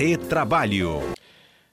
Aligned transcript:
Retrabalho. 0.00 1.12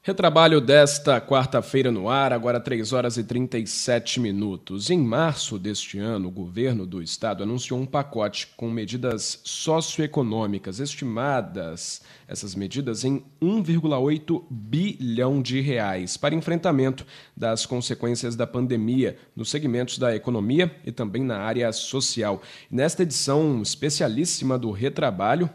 Retrabalho 0.04 0.60
desta 0.60 1.22
quarta-feira 1.22 1.90
no 1.90 2.10
ar, 2.10 2.34
agora 2.34 2.60
3 2.60 2.92
horas 2.92 3.16
e 3.16 3.24
37 3.24 4.20
minutos. 4.20 4.90
Em 4.90 5.00
março 5.00 5.58
deste 5.58 5.98
ano, 5.98 6.28
o 6.28 6.32
governo 6.32 6.86
do 6.86 7.02
estado 7.02 7.44
anunciou 7.44 7.80
um 7.80 7.86
pacote 7.86 8.50
com 8.58 8.70
medidas 8.70 9.40
socioeconômicas 9.46 10.82
estimadas, 10.82 12.02
essas 12.28 12.54
medidas, 12.54 13.06
em 13.06 13.24
1,8 13.42 14.44
bilhão 14.52 15.42
de 15.42 15.62
reais 15.62 16.18
para 16.18 16.36
enfrentamento 16.36 17.08
das 17.36 17.66
consequências 17.66 18.36
da 18.36 18.46
pandemia 18.46 19.18
nos 19.34 19.50
segmentos 19.50 19.98
da 19.98 20.14
economia 20.14 20.76
e 20.86 20.92
também 20.92 21.24
na 21.24 21.38
área 21.38 21.72
social. 21.72 22.42
Nesta 22.70 23.04
edição 23.04 23.62
especialíssima 23.62 24.60
do 24.60 24.72
Retrabalho, 24.72 25.50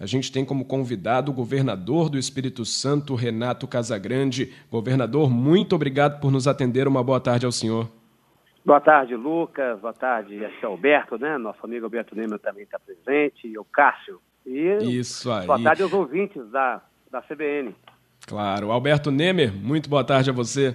a 0.00 0.06
gente 0.06 0.32
tem 0.32 0.46
como 0.46 0.64
convidado 0.64 1.30
o 1.30 1.34
governador 1.34 2.08
do 2.08 2.16
Espírito 2.16 2.64
Santo, 2.64 3.14
Renato 3.14 3.68
Casagrande. 3.68 4.50
Governador, 4.70 5.28
muito 5.28 5.76
obrigado 5.76 6.18
por 6.20 6.32
nos 6.32 6.48
atender. 6.48 6.88
Uma 6.88 7.04
boa 7.04 7.20
tarde 7.20 7.44
ao 7.44 7.52
senhor. 7.52 7.86
Boa 8.64 8.80
tarde, 8.80 9.14
Lucas. 9.14 9.78
Boa 9.78 9.92
tarde, 9.92 10.42
aqui 10.42 10.64
é 10.64 10.66
Alberto, 10.66 11.18
né? 11.18 11.36
Nosso 11.36 11.58
amigo 11.62 11.84
Alberto 11.84 12.16
Nemer 12.16 12.38
também 12.38 12.62
está 12.62 12.78
presente. 12.78 13.46
E 13.46 13.58
o 13.58 13.64
Cássio. 13.64 14.18
E 14.46 14.98
Isso 14.98 15.30
aí. 15.30 15.46
Boa 15.46 15.62
tarde 15.62 15.82
aos 15.82 15.92
ouvintes 15.92 16.50
da, 16.50 16.80
da 17.10 17.20
CBN. 17.20 17.76
Claro. 18.26 18.72
Alberto 18.72 19.10
Nemer, 19.10 19.52
muito 19.54 19.90
boa 19.90 20.02
tarde 20.02 20.30
a 20.30 20.32
você. 20.32 20.74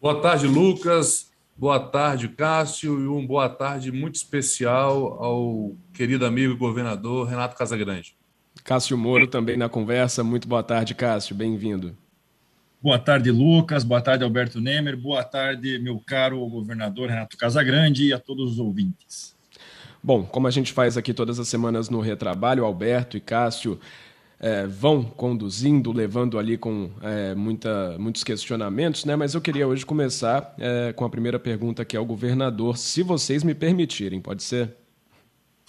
Boa 0.00 0.22
tarde, 0.22 0.46
Lucas. 0.46 1.33
Boa 1.56 1.78
tarde, 1.78 2.28
Cássio, 2.28 3.00
e 3.00 3.06
uma 3.06 3.24
boa 3.24 3.48
tarde 3.48 3.92
muito 3.92 4.16
especial 4.16 5.22
ao 5.22 5.76
querido 5.92 6.26
amigo 6.26 6.56
governador 6.56 7.28
Renato 7.28 7.56
Casagrande. 7.56 8.16
Cássio 8.64 8.98
Moro 8.98 9.28
também 9.28 9.56
na 9.56 9.68
conversa. 9.68 10.24
Muito 10.24 10.48
boa 10.48 10.64
tarde, 10.64 10.96
Cássio. 10.96 11.34
Bem-vindo. 11.34 11.96
Boa 12.82 12.98
tarde, 12.98 13.30
Lucas. 13.30 13.84
Boa 13.84 14.00
tarde, 14.00 14.24
Alberto 14.24 14.60
Nemer. 14.60 14.96
Boa 14.96 15.22
tarde, 15.22 15.78
meu 15.78 16.02
caro 16.04 16.44
governador 16.48 17.08
Renato 17.08 17.36
Casagrande 17.36 18.08
e 18.08 18.12
a 18.12 18.18
todos 18.18 18.52
os 18.52 18.58
ouvintes. 18.58 19.36
Bom, 20.02 20.24
como 20.24 20.48
a 20.48 20.50
gente 20.50 20.72
faz 20.72 20.96
aqui 20.96 21.14
todas 21.14 21.38
as 21.38 21.46
semanas 21.46 21.88
no 21.88 22.00
Retrabalho, 22.00 22.64
Alberto 22.64 23.16
e 23.16 23.20
Cássio 23.20 23.78
é, 24.44 24.66
vão 24.66 25.02
conduzindo, 25.02 25.90
levando 25.90 26.38
ali 26.38 26.58
com 26.58 26.90
é, 27.00 27.34
muita, 27.34 27.96
muitos 27.98 28.22
questionamentos, 28.22 29.06
né? 29.06 29.16
Mas 29.16 29.32
eu 29.32 29.40
queria 29.40 29.66
hoje 29.66 29.86
começar 29.86 30.54
é, 30.58 30.92
com 30.92 31.02
a 31.02 31.08
primeira 31.08 31.38
pergunta 31.38 31.82
que 31.82 31.96
é 31.96 32.00
o 32.00 32.04
governador, 32.04 32.76
se 32.76 33.02
vocês 33.02 33.42
me 33.42 33.54
permitirem, 33.54 34.20
pode 34.20 34.42
ser? 34.42 34.76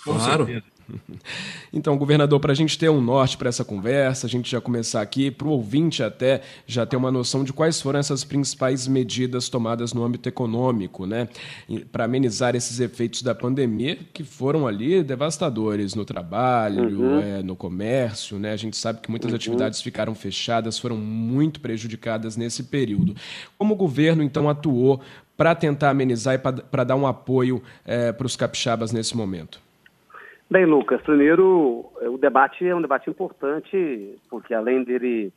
Claro. 0.03 0.61
Então, 1.73 1.97
governador, 1.97 2.39
para 2.39 2.53
a 2.53 2.55
gente 2.55 2.77
ter 2.77 2.89
um 2.89 3.01
norte 3.01 3.37
para 3.37 3.49
essa 3.49 3.65
conversa, 3.65 4.27
a 4.27 4.29
gente 4.29 4.49
já 4.49 4.61
começar 4.61 5.01
aqui, 5.01 5.29
para 5.29 5.47
o 5.47 5.51
ouvinte 5.51 6.01
até 6.01 6.41
já 6.65 6.85
ter 6.85 6.95
uma 6.95 7.11
noção 7.11 7.43
de 7.43 7.51
quais 7.51 7.81
foram 7.81 7.99
essas 7.99 8.23
principais 8.23 8.87
medidas 8.87 9.49
tomadas 9.49 9.93
no 9.93 10.03
âmbito 10.03 10.29
econômico, 10.29 11.05
né, 11.05 11.27
para 11.91 12.05
amenizar 12.05 12.55
esses 12.55 12.79
efeitos 12.79 13.21
da 13.21 13.35
pandemia, 13.35 13.97
que 14.13 14.23
foram 14.23 14.65
ali 14.65 15.03
devastadores 15.03 15.95
no 15.95 16.05
trabalho, 16.05 17.01
uhum. 17.01 17.19
é, 17.19 17.43
no 17.43 17.55
comércio, 17.55 18.39
né, 18.39 18.53
a 18.53 18.57
gente 18.57 18.77
sabe 18.77 19.01
que 19.01 19.09
muitas 19.09 19.31
uhum. 19.31 19.35
atividades 19.35 19.81
ficaram 19.81 20.15
fechadas, 20.15 20.79
foram 20.79 20.97
muito 20.97 21.59
prejudicadas 21.59 22.37
nesse 22.37 22.63
período. 22.63 23.15
Como 23.57 23.73
o 23.73 23.77
governo, 23.77 24.23
então, 24.23 24.49
atuou 24.49 25.01
para 25.35 25.53
tentar 25.53 25.89
amenizar 25.89 26.35
e 26.35 26.37
para 26.37 26.83
dar 26.83 26.95
um 26.95 27.05
apoio 27.05 27.61
é, 27.85 28.11
para 28.11 28.25
os 28.25 28.35
capixabas 28.35 28.91
nesse 28.91 29.17
momento? 29.17 29.64
Bem, 30.49 30.65
Lucas, 30.65 31.01
primeiro, 31.01 31.91
o 32.01 32.17
debate 32.19 32.67
é 32.67 32.75
um 32.75 32.81
debate 32.81 33.09
importante, 33.09 34.15
porque 34.29 34.53
além 34.53 34.83
dele 34.83 35.33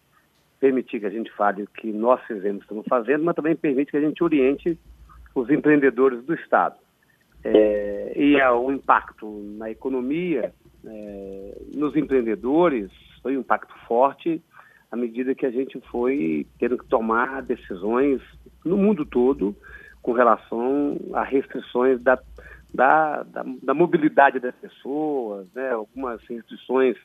permitir 0.61 1.01
que 1.01 1.07
a 1.07 1.11
gente 1.11 1.33
fale 1.33 1.63
o 1.63 1.67
que 1.67 1.91
nós 1.93 2.21
fizemos, 2.27 2.63
estamos 2.63 2.85
fazendo, 2.87 3.25
mas 3.25 3.35
também 3.35 3.57
permite 3.57 3.91
que 3.91 3.97
a 3.97 4.01
gente 4.01 4.23
oriente 4.23 4.79
os 5.35 5.49
empreendedores 5.49 6.23
do 6.25 6.35
Estado. 6.35 6.77
É, 7.43 8.13
e 8.17 8.37
o 8.43 8.71
impacto 8.71 9.27
na 9.57 9.71
economia, 9.71 10.53
é, 10.85 11.59
nos 11.75 11.97
empreendedores, 11.97 12.91
foi 13.23 13.37
um 13.37 13.41
impacto 13.41 13.73
forte 13.87 14.43
à 14.91 14.97
medida 14.97 15.35
que 15.35 15.47
a 15.47 15.51
gente 15.51 15.81
foi 15.91 16.47
tendo 16.59 16.77
que 16.77 16.87
tomar 16.87 17.43
decisões 17.43 18.21
no 18.65 18.77
mundo 18.77 19.07
todo 19.07 19.55
com 20.03 20.13
relação 20.13 20.99
a 21.13 21.23
restrições 21.23 22.03
da 22.03 22.19
da, 22.73 23.23
da, 23.23 23.45
da 23.63 23.75
mobilidade 23.75 24.39
das 24.39 24.55
pessoas, 24.57 25.47
né, 25.55 25.71
algumas 25.71 26.23
restrições 26.29 26.97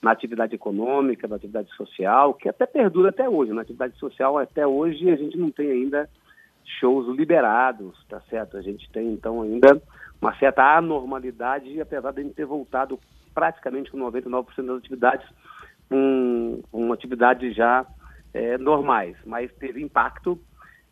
na 0.00 0.10
atividade 0.10 0.54
econômica, 0.54 1.28
na 1.28 1.36
atividade 1.36 1.70
social, 1.76 2.34
que 2.34 2.48
até 2.48 2.66
perdura 2.66 3.10
até 3.10 3.28
hoje. 3.28 3.52
Na 3.52 3.62
atividade 3.62 3.96
social, 3.98 4.36
até 4.36 4.66
hoje, 4.66 5.08
a 5.08 5.16
gente 5.16 5.38
não 5.38 5.50
tem 5.50 5.70
ainda 5.70 6.10
shows 6.80 7.16
liberados, 7.16 8.04
tá 8.08 8.20
certo? 8.28 8.56
A 8.56 8.62
gente 8.62 8.90
tem, 8.90 9.12
então, 9.12 9.42
ainda 9.42 9.80
uma 10.20 10.34
certa 10.38 10.76
anormalidade, 10.76 11.80
apesar 11.80 12.12
de 12.12 12.20
a 12.20 12.22
gente 12.24 12.34
ter 12.34 12.46
voltado 12.46 12.98
praticamente 13.32 13.90
com 13.90 13.98
99% 13.98 14.44
das 14.66 14.78
atividades 14.78 15.26
com, 15.88 16.62
com 16.70 16.92
atividades 16.92 17.54
já 17.54 17.86
é, 18.32 18.56
normais. 18.58 19.16
Mas 19.24 19.52
teve 19.54 19.82
impacto. 19.82 20.38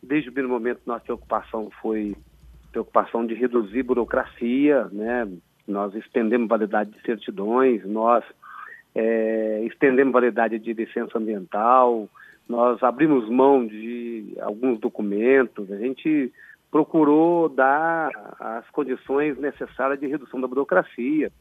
Desde 0.01 0.29
o 0.29 0.33
primeiro 0.33 0.53
momento, 0.53 0.81
nossa 0.85 1.03
preocupação 1.03 1.69
foi 1.81 2.15
preocupação 2.71 3.25
de 3.25 3.33
reduzir 3.33 3.83
burocracia, 3.83 4.87
né? 4.91 5.27
Nós 5.67 5.93
estendemos 5.95 6.47
validade 6.47 6.91
de 6.91 7.01
certidões, 7.01 7.85
nós 7.85 8.23
é, 8.95 9.63
estendemos 9.65 10.13
validade 10.13 10.57
de 10.59 10.73
licença 10.73 11.17
ambiental, 11.17 12.09
nós 12.47 12.81
abrimos 12.83 13.29
mão 13.29 13.65
de 13.65 14.35
alguns 14.41 14.79
documentos, 14.79 15.71
a 15.71 15.77
gente 15.77 16.31
procurou 16.69 17.49
dar 17.49 18.09
as 18.39 18.69
condições 18.69 19.37
necessárias 19.37 19.99
de 19.99 20.07
redução 20.07 20.39
da 20.39 20.47
burocracia. 20.47 21.31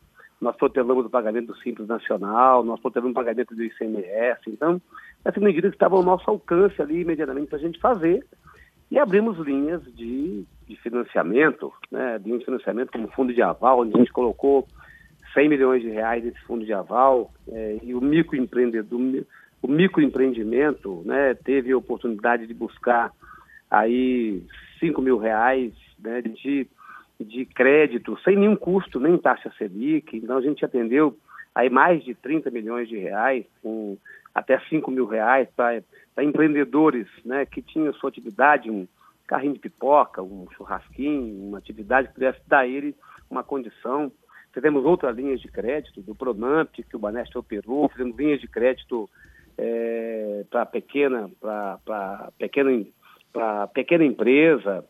Nós 0.40 0.56
protelamos 0.56 1.04
o 1.04 1.10
pagamento 1.10 1.48
do 1.48 1.56
Simples 1.58 1.86
Nacional, 1.86 2.64
nós 2.64 2.80
protelamos 2.80 3.12
o 3.12 3.14
pagamento 3.14 3.54
do 3.54 3.62
ICMS. 3.62 4.40
Então, 4.48 4.80
essa 5.24 5.38
medida 5.38 5.68
que 5.68 5.76
estava 5.76 5.96
ao 5.96 6.02
nosso 6.02 6.28
alcance 6.28 6.80
ali 6.80 7.00
imediatamente 7.02 7.48
para 7.48 7.58
a 7.58 7.60
gente 7.60 7.78
fazer. 7.78 8.24
E 8.90 8.98
abrimos 8.98 9.38
linhas 9.38 9.82
de 9.94 10.46
de 10.70 10.76
financiamento, 10.76 11.72
né, 11.90 12.18
de 12.20 12.44
financiamento 12.44 12.92
como 12.92 13.08
fundo 13.08 13.34
de 13.34 13.42
aval, 13.42 13.80
onde 13.80 13.92
a 13.94 13.98
gente 13.98 14.12
colocou 14.12 14.68
100 15.34 15.48
milhões 15.48 15.82
de 15.82 15.90
reais 15.90 16.24
nesse 16.24 16.40
fundo 16.42 16.64
de 16.64 16.72
aval 16.72 17.32
é, 17.48 17.78
e 17.82 17.92
o 17.92 18.00
microempreendedor, 18.00 19.00
o 19.60 19.68
microempreendimento, 19.68 21.02
né, 21.04 21.34
teve 21.34 21.72
a 21.72 21.76
oportunidade 21.76 22.46
de 22.46 22.54
buscar 22.54 23.12
aí 23.68 24.44
5 24.78 25.02
mil 25.02 25.18
reais 25.18 25.72
né, 25.98 26.22
de, 26.22 26.68
de 27.20 27.44
crédito 27.46 28.16
sem 28.22 28.36
nenhum 28.36 28.54
custo, 28.54 29.00
nem 29.00 29.18
taxa 29.18 29.52
Selic. 29.58 30.16
Então 30.16 30.38
a 30.38 30.40
gente 30.40 30.64
atendeu 30.64 31.16
aí 31.52 31.68
mais 31.68 32.04
de 32.04 32.14
30 32.14 32.48
milhões 32.50 32.88
de 32.88 32.96
reais, 32.96 33.44
com 33.60 33.98
até 34.34 34.58
5 34.68 34.90
mil 34.90 35.06
reais 35.06 35.48
para 35.56 35.82
empreendedores 36.24 37.06
né, 37.24 37.46
que 37.46 37.62
tinham 37.62 37.92
sua 37.94 38.10
atividade, 38.10 38.70
um, 38.70 38.86
carrinho 39.26 39.54
de 39.54 39.60
pipoca, 39.60 40.22
um 40.22 40.46
churrasquinho, 40.56 41.48
uma 41.48 41.58
atividade 41.58 42.08
que 42.08 42.14
pudesse 42.14 42.40
dar 42.48 42.60
a 42.60 42.66
ele 42.66 42.96
uma 43.30 43.44
condição. 43.44 44.10
Fizemos 44.52 44.84
outras 44.84 45.16
linhas 45.16 45.40
de 45.40 45.46
crédito 45.46 46.02
do 46.02 46.16
Pronamp, 46.16 46.68
que 46.72 46.96
o 46.96 46.98
Baneste 46.98 47.38
operou, 47.38 47.88
fizemos 47.88 48.16
linhas 48.16 48.40
de 48.40 48.48
crédito 48.48 49.08
é, 49.56 50.44
para 50.50 50.66
pequena, 50.66 51.30
para 51.40 52.32
pequena, 52.36 52.84
pequena 53.72 54.04
empresa 54.04 54.84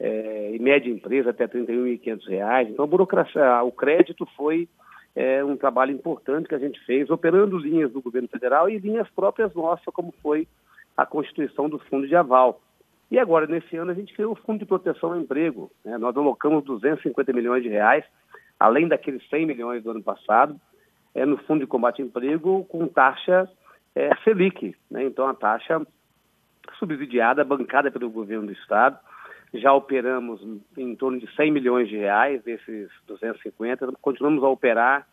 é, 0.00 0.50
e 0.52 0.58
média 0.58 0.90
empresa 0.90 1.30
até 1.30 1.44
R$ 1.44 1.64
31.500. 1.64 2.70
Então, 2.70 2.84
a 2.84 2.88
burocracia, 2.88 3.62
o 3.62 3.70
crédito 3.70 4.26
foi 4.36 4.68
é, 5.14 5.44
um 5.44 5.56
trabalho 5.56 5.92
importante 5.92 6.48
que 6.48 6.54
a 6.54 6.58
gente 6.58 6.78
fez, 6.84 7.08
operando 7.10 7.58
linhas 7.58 7.92
do 7.92 8.02
governo 8.02 8.28
federal 8.28 8.68
e 8.68 8.78
linhas 8.78 9.08
próprias 9.10 9.54
nossas, 9.54 9.84
como 9.86 10.12
foi 10.22 10.48
a 10.96 11.06
constituição 11.06 11.68
do 11.68 11.78
Fundo 11.78 12.06
de 12.06 12.16
Aval. 12.16 12.60
E 13.10 13.18
agora, 13.18 13.46
nesse 13.46 13.76
ano, 13.76 13.90
a 13.90 13.94
gente 13.94 14.14
criou 14.14 14.32
o 14.32 14.36
Fundo 14.36 14.60
de 14.60 14.66
Proteção 14.66 15.12
ao 15.12 15.20
Emprego. 15.20 15.70
Né? 15.84 15.96
Nós 15.98 16.16
alocamos 16.16 16.64
250 16.64 17.32
milhões 17.32 17.62
de 17.62 17.68
reais, 17.68 18.04
além 18.58 18.88
daqueles 18.88 19.28
100 19.28 19.46
milhões 19.46 19.82
do 19.82 19.90
ano 19.90 20.02
passado, 20.02 20.58
é, 21.14 21.24
no 21.24 21.36
Fundo 21.38 21.60
de 21.60 21.66
Combate 21.66 22.02
ao 22.02 22.08
Emprego, 22.08 22.64
com 22.64 22.88
taxa 22.88 23.48
é, 23.94 24.14
Selic. 24.24 24.74
Né? 24.90 25.04
Então, 25.04 25.28
a 25.28 25.34
taxa 25.34 25.80
subsidiada, 26.78 27.44
bancada 27.44 27.90
pelo 27.90 28.10
governo 28.10 28.46
do 28.46 28.52
Estado. 28.52 28.98
Já 29.52 29.72
operamos 29.72 30.40
em 30.76 30.96
torno 30.96 31.20
de 31.20 31.32
100 31.36 31.52
milhões 31.52 31.88
de 31.88 31.96
reais 31.96 32.42
desses 32.42 32.90
250. 33.06 33.92
Continuamos 34.00 34.42
a 34.42 34.48
operar 34.48 35.06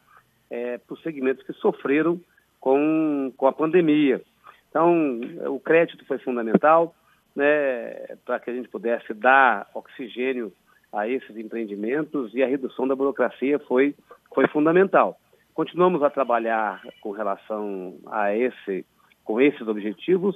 é, 0.52 0.78
para 0.78 0.94
os 0.94 1.02
segmentos 1.02 1.44
que 1.46 1.54
sofreram 1.54 2.20
com, 2.60 3.34
com 3.36 3.48
a 3.48 3.54
pandemia. 3.54 4.22
Então, 4.70 5.20
o 5.48 5.60
crédito 5.60 6.06
foi 6.06 6.20
fundamental 6.20 6.94
né, 7.36 8.16
para 8.26 8.40
que 8.40 8.50
a 8.50 8.54
gente 8.54 8.70
pudesse 8.70 9.14
dar 9.14 9.68
oxigênio 9.74 10.52
a 10.94 11.08
esses 11.08 11.36
empreendimentos 11.38 12.34
e 12.36 12.44
a 12.44 12.48
redução 12.48 12.88
da 12.88 12.96
burocracia 12.96 13.58
foi, 13.60 13.96
foi 14.36 14.48
fundamental. 14.50 15.18
Continuamos 15.54 16.04
a 16.04 16.10
trabalhar 16.10 16.82
com 17.02 17.12
relação 17.12 17.96
a 18.08 18.36
esse, 18.36 18.86
com 19.24 19.40
esses 19.40 19.68
objetivos? 19.68 20.36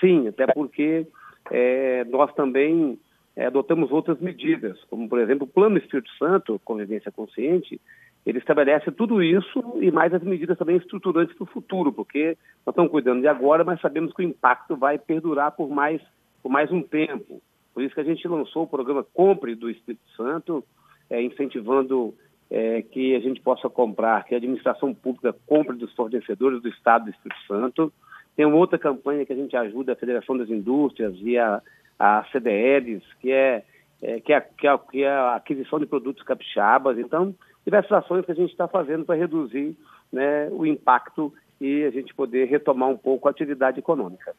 Sim, 0.00 0.28
até 0.28 0.46
porque 0.52 1.06
é, 1.50 2.04
nós 2.04 2.32
também 2.34 2.98
é, 3.36 3.46
adotamos 3.46 3.90
outras 3.92 4.20
medidas, 4.20 4.82
como, 4.84 5.08
por 5.08 5.20
exemplo, 5.20 5.44
o 5.44 5.50
Plano 5.50 5.78
Espírito 5.78 6.10
Santo, 6.18 6.60
Convivência 6.64 7.12
Consciente, 7.12 7.80
ele 8.24 8.38
estabelece 8.38 8.90
tudo 8.92 9.22
isso 9.22 9.78
e 9.80 9.90
mais 9.90 10.14
as 10.14 10.22
medidas 10.22 10.56
também 10.56 10.76
estruturantes 10.76 11.34
para 11.34 11.44
o 11.44 11.48
futuro, 11.48 11.92
porque 11.92 12.36
nós 12.64 12.72
estamos 12.72 12.90
cuidando 12.90 13.20
de 13.20 13.28
agora, 13.28 13.64
mas 13.64 13.80
sabemos 13.80 14.12
que 14.14 14.22
o 14.22 14.24
impacto 14.24 14.76
vai 14.76 14.98
perdurar 14.98 15.52
por 15.52 15.68
mais, 15.68 16.00
por 16.42 16.50
mais 16.50 16.70
um 16.70 16.82
tempo. 16.82 17.42
Por 17.74 17.82
isso 17.82 17.94
que 17.94 18.00
a 18.00 18.04
gente 18.04 18.26
lançou 18.28 18.64
o 18.64 18.68
programa 18.68 19.04
Compre 19.12 19.54
do 19.54 19.68
Espírito 19.68 20.04
Santo, 20.16 20.64
é, 21.10 21.20
incentivando 21.20 22.14
é, 22.50 22.82
que 22.82 23.16
a 23.16 23.20
gente 23.20 23.40
possa 23.40 23.68
comprar, 23.68 24.24
que 24.24 24.34
a 24.34 24.38
administração 24.38 24.94
pública 24.94 25.34
compre 25.46 25.76
dos 25.76 25.92
fornecedores 25.94 26.62
do 26.62 26.68
Estado 26.68 27.04
do 27.06 27.10
Espírito 27.10 27.40
Santo. 27.48 27.92
Tem 28.36 28.46
uma 28.46 28.56
outra 28.56 28.78
campanha 28.78 29.26
que 29.26 29.32
a 29.32 29.36
gente 29.36 29.56
ajuda 29.56 29.94
a 29.94 29.96
Federação 29.96 30.36
das 30.36 30.48
Indústrias 30.48 31.14
e 31.20 31.36
a, 31.36 31.60
a 31.98 32.24
CDLs, 32.30 33.04
que 33.20 33.32
é, 33.32 33.64
é, 34.02 34.20
que, 34.20 34.32
é, 34.32 34.40
que, 34.40 34.66
é, 34.68 34.78
que 34.78 35.02
é 35.02 35.10
a 35.10 35.36
aquisição 35.36 35.78
de 35.78 35.86
produtos 35.86 36.22
capixabas. 36.24 36.98
Então, 36.98 37.34
diversas 37.64 37.92
ações 37.92 38.24
que 38.24 38.32
a 38.32 38.34
gente 38.34 38.50
está 38.50 38.66
fazendo 38.66 39.04
para 39.04 39.14
reduzir 39.14 39.76
né, 40.12 40.48
o 40.50 40.66
impacto 40.66 41.32
e 41.60 41.84
a 41.84 41.90
gente 41.90 42.14
poder 42.14 42.48
retomar 42.48 42.88
um 42.88 42.96
pouco 42.96 43.28
a 43.28 43.30
atividade 43.30 43.78
econômica. 43.78 44.34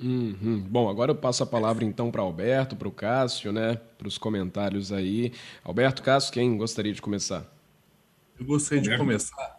Uhum. 0.00 0.60
Bom, 0.68 0.90
agora 0.90 1.12
eu 1.12 1.14
passo 1.14 1.42
a 1.42 1.46
palavra 1.46 1.84
então 1.84 2.10
para 2.10 2.20
Alberto, 2.20 2.76
para 2.76 2.88
o 2.88 2.92
Cássio, 2.92 3.52
né, 3.52 3.80
para 3.96 4.08
os 4.08 4.18
comentários 4.18 4.92
aí. 4.92 5.32
Alberto, 5.64 6.02
Cássio, 6.02 6.32
quem 6.32 6.56
gostaria 6.56 6.92
de 6.92 7.00
começar? 7.00 7.50
Eu 8.38 8.44
gostaria 8.44 8.82
de 8.82 8.96
começar, 8.98 9.58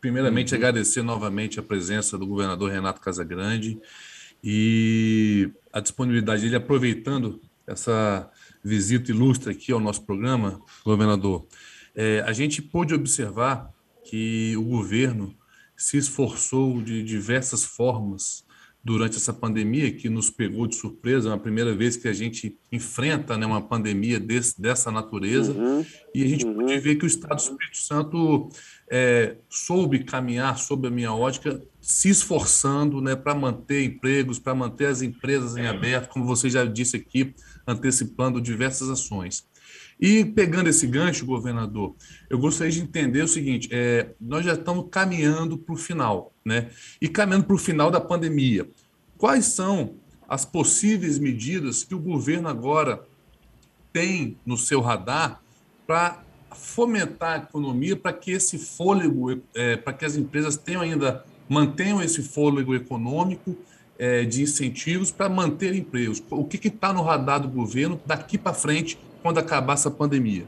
primeiramente, 0.00 0.52
uhum. 0.52 0.58
agradecer 0.58 1.02
novamente 1.02 1.60
a 1.60 1.62
presença 1.62 2.16
do 2.16 2.26
governador 2.26 2.70
Renato 2.70 3.00
Casagrande 3.00 3.78
e 4.42 5.50
a 5.72 5.80
disponibilidade 5.80 6.42
dele, 6.42 6.56
aproveitando 6.56 7.40
essa 7.66 8.30
visita 8.64 9.10
ilustre 9.10 9.52
aqui 9.52 9.72
ao 9.72 9.80
nosso 9.80 10.02
programa, 10.02 10.60
governador. 10.84 11.46
É, 12.00 12.20
a 12.20 12.32
gente 12.32 12.62
pôde 12.62 12.94
observar 12.94 13.72
que 14.04 14.56
o 14.56 14.62
governo 14.62 15.34
se 15.76 15.96
esforçou 15.96 16.80
de 16.80 17.02
diversas 17.02 17.64
formas 17.64 18.46
durante 18.84 19.16
essa 19.16 19.32
pandemia 19.32 19.90
que 19.90 20.08
nos 20.08 20.30
pegou 20.30 20.68
de 20.68 20.76
surpresa, 20.76 21.30
é 21.30 21.32
a 21.32 21.36
primeira 21.36 21.74
vez 21.74 21.96
que 21.96 22.06
a 22.06 22.12
gente 22.12 22.56
enfrenta 22.70 23.36
né, 23.36 23.44
uma 23.44 23.60
pandemia 23.60 24.20
desse, 24.20 24.62
dessa 24.62 24.92
natureza, 24.92 25.52
uhum, 25.52 25.84
e 26.14 26.22
a 26.22 26.28
gente 26.28 26.46
uhum. 26.46 26.54
pode 26.54 26.78
ver 26.78 26.94
que 26.94 27.04
o 27.04 27.06
Estado 27.06 27.34
do 27.34 27.42
Espírito 27.42 27.76
Santo 27.76 28.48
é, 28.88 29.36
soube 29.50 30.04
caminhar, 30.04 30.56
sob 30.56 30.86
a 30.86 30.90
minha 30.92 31.12
ótica, 31.12 31.60
se 31.80 32.08
esforçando 32.08 33.00
né, 33.00 33.16
para 33.16 33.34
manter 33.34 33.82
empregos, 33.82 34.38
para 34.38 34.54
manter 34.54 34.86
as 34.86 35.02
empresas 35.02 35.56
em 35.56 35.66
aberto, 35.66 36.10
como 36.10 36.24
você 36.24 36.48
já 36.48 36.64
disse 36.64 36.96
aqui, 36.96 37.34
antecipando 37.66 38.40
diversas 38.40 38.88
ações. 38.88 39.44
E 40.00 40.24
pegando 40.24 40.68
esse 40.68 40.86
gancho, 40.86 41.26
governador, 41.26 41.94
eu 42.30 42.38
gostaria 42.38 42.72
de 42.72 42.80
entender 42.80 43.22
o 43.22 43.28
seguinte: 43.28 43.68
é, 43.72 44.10
nós 44.20 44.44
já 44.44 44.54
estamos 44.54 44.86
caminhando 44.90 45.58
para 45.58 45.74
o 45.74 45.78
final, 45.78 46.32
né? 46.44 46.70
E 47.00 47.08
caminhando 47.08 47.44
para 47.44 47.56
o 47.56 47.58
final 47.58 47.90
da 47.90 48.00
pandemia. 48.00 48.68
Quais 49.16 49.46
são 49.46 49.94
as 50.28 50.44
possíveis 50.44 51.18
medidas 51.18 51.82
que 51.82 51.94
o 51.94 51.98
governo 51.98 52.48
agora 52.48 53.02
tem 53.92 54.36
no 54.46 54.56
seu 54.56 54.80
radar 54.80 55.40
para 55.86 56.22
fomentar 56.54 57.32
a 57.32 57.42
economia, 57.44 57.96
para 57.96 58.12
que 58.12 58.30
esse 58.30 58.58
fôlego, 58.58 59.40
é, 59.54 59.76
para 59.76 59.92
que 59.92 60.04
as 60.04 60.16
empresas 60.16 60.56
tenham 60.56 60.82
ainda 60.82 61.24
mantenham 61.48 62.02
esse 62.02 62.22
fôlego 62.22 62.74
econômico 62.74 63.56
é, 63.98 64.24
de 64.24 64.42
incentivos 64.42 65.10
para 65.10 65.28
manter 65.28 65.74
empregos. 65.74 66.22
O 66.30 66.44
que 66.44 66.68
está 66.68 66.92
no 66.92 67.02
radar 67.02 67.40
do 67.40 67.48
governo 67.48 68.00
daqui 68.06 68.36
para 68.36 68.54
frente 68.54 68.98
quando 69.22 69.38
acabar 69.38 69.74
essa 69.74 69.90
pandemia? 69.90 70.46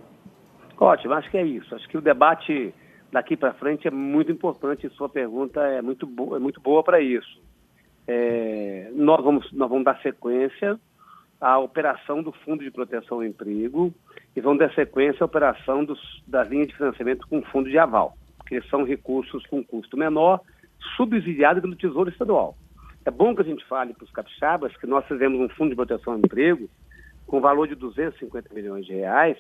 Ótimo, 0.79 1.15
acho 1.15 1.31
que 1.31 1.37
é 1.37 1.45
isso. 1.45 1.75
Acho 1.75 1.89
que 1.89 1.99
o 1.99 2.01
debate 2.01 2.75
daqui 3.13 3.37
para 3.37 3.53
frente 3.55 3.87
é 3.87 3.91
muito 3.91 4.31
importante 4.33 4.87
e 4.87 4.91
sua 4.91 5.09
pergunta 5.09 5.61
é 5.61 5.83
muito, 5.83 6.07
boa, 6.07 6.37
é 6.37 6.41
muito 6.41 6.61
boa 6.61 6.83
para 6.83 7.01
isso. 7.01 7.41
É, 8.07 8.91
nós, 8.95 9.23
vamos, 9.23 9.53
nós 9.53 9.69
vamos 9.69 9.85
dar 9.85 10.01
sequência 10.01 10.79
à 11.41 11.59
operação 11.59 12.23
do 12.23 12.33
Fundo 12.33 12.63
de 12.63 12.71
Proteção 12.71 13.19
ao 13.19 13.25
Emprego 13.25 13.93
e 14.35 14.41
vamos 14.41 14.59
dar 14.59 14.73
sequência 14.75 15.23
à 15.23 15.27
operação 15.27 15.85
dos, 15.85 16.01
linhas 16.49 16.69
de 16.69 16.77
financiamento 16.77 17.27
com 17.29 17.43
fundo 17.43 17.69
de 17.69 17.79
aval, 17.79 18.17
que 18.47 18.61
são 18.63 18.85
recursos 18.85 19.45
com 19.47 19.63
custo 19.65 19.97
menor, 19.97 20.41
subsidiados 20.97 21.63
pelo 21.63 21.77
Tesouro 21.77 22.11
Estadual. 22.11 22.57
É 23.05 23.11
bom 23.11 23.35
que 23.35 23.43
a 23.43 23.45
gente 23.45 23.65
fale 23.67 23.95
para 23.95 24.05
os 24.05 24.11
capixabas 24.11 24.77
que 24.77 24.87
nós 24.87 25.07
fizemos 25.07 25.41
um 25.41 25.49
Fundo 25.51 25.71
de 25.71 25.77
Proteção 25.77 26.15
ao 26.15 26.19
Emprego 26.19 26.69
com 27.31 27.41
valor 27.41 27.69
de 27.69 27.77
250 27.77 28.53
milhões 28.53 28.85
de 28.85 28.93
reais, 28.93 29.39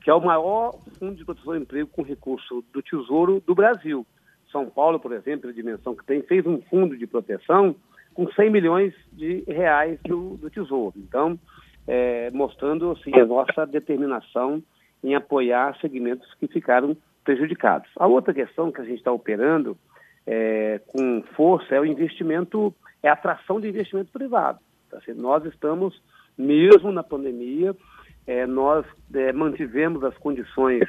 que 0.00 0.08
é 0.08 0.14
o 0.14 0.20
maior 0.20 0.72
fundo 0.98 1.14
de 1.14 1.26
proteção 1.26 1.52
do 1.52 1.60
emprego 1.60 1.90
com 1.90 2.00
recurso 2.02 2.64
do 2.72 2.80
Tesouro 2.80 3.42
do 3.46 3.54
Brasil. 3.54 4.06
São 4.50 4.64
Paulo, 4.70 4.98
por 4.98 5.12
exemplo, 5.12 5.50
a 5.50 5.52
dimensão 5.52 5.94
que 5.94 6.06
tem, 6.06 6.22
fez 6.22 6.46
um 6.46 6.62
fundo 6.62 6.96
de 6.96 7.06
proteção 7.06 7.76
com 8.14 8.26
100 8.32 8.50
milhões 8.50 8.94
de 9.12 9.44
reais 9.46 10.00
do, 10.04 10.38
do 10.38 10.48
Tesouro. 10.48 10.94
Então, 10.96 11.38
é, 11.86 12.30
mostrando 12.30 12.92
assim, 12.92 13.14
a 13.14 13.26
nossa 13.26 13.66
determinação 13.66 14.62
em 15.04 15.14
apoiar 15.14 15.78
segmentos 15.82 16.32
que 16.40 16.48
ficaram 16.48 16.96
prejudicados. 17.22 17.90
A 17.96 18.06
outra 18.06 18.32
questão 18.32 18.72
que 18.72 18.80
a 18.80 18.84
gente 18.84 18.98
está 18.98 19.12
operando 19.12 19.76
é, 20.26 20.80
com 20.86 21.22
força 21.36 21.74
é 21.74 21.80
o 21.80 21.84
investimento, 21.84 22.74
é 23.02 23.10
a 23.10 23.12
atração 23.12 23.60
de 23.60 23.68
investimento 23.68 24.10
privado. 24.10 24.60
Tá? 24.88 24.98
Nós 25.14 25.44
estamos 25.44 26.00
mesmo 26.38 26.92
na 26.92 27.02
pandemia, 27.02 27.74
é, 28.26 28.46
nós 28.46 28.86
é, 29.12 29.32
mantivemos 29.32 30.04
as 30.04 30.16
condições 30.18 30.84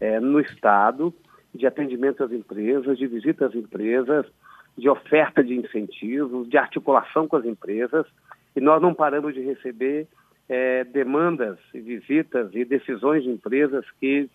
é, 0.00 0.18
no 0.18 0.40
Estado 0.40 1.14
de 1.54 1.66
atendimento 1.66 2.24
às 2.24 2.32
empresas, 2.32 2.98
de 2.98 3.06
visita 3.06 3.46
às 3.46 3.54
empresas, 3.54 4.26
de 4.76 4.88
oferta 4.88 5.42
de 5.42 5.54
incentivos, 5.54 6.48
de 6.48 6.56
articulação 6.56 7.28
com 7.28 7.36
as 7.36 7.44
empresas, 7.44 8.06
e 8.56 8.60
nós 8.60 8.80
não 8.80 8.94
paramos 8.94 9.34
de 9.34 9.40
receber 9.40 10.06
é, 10.48 10.84
demandas, 10.84 11.58
visitas 11.72 12.50
e 12.54 12.64
decisões 12.64 13.22
de 13.22 13.30
empresas 13.30 13.84
que 14.00 14.28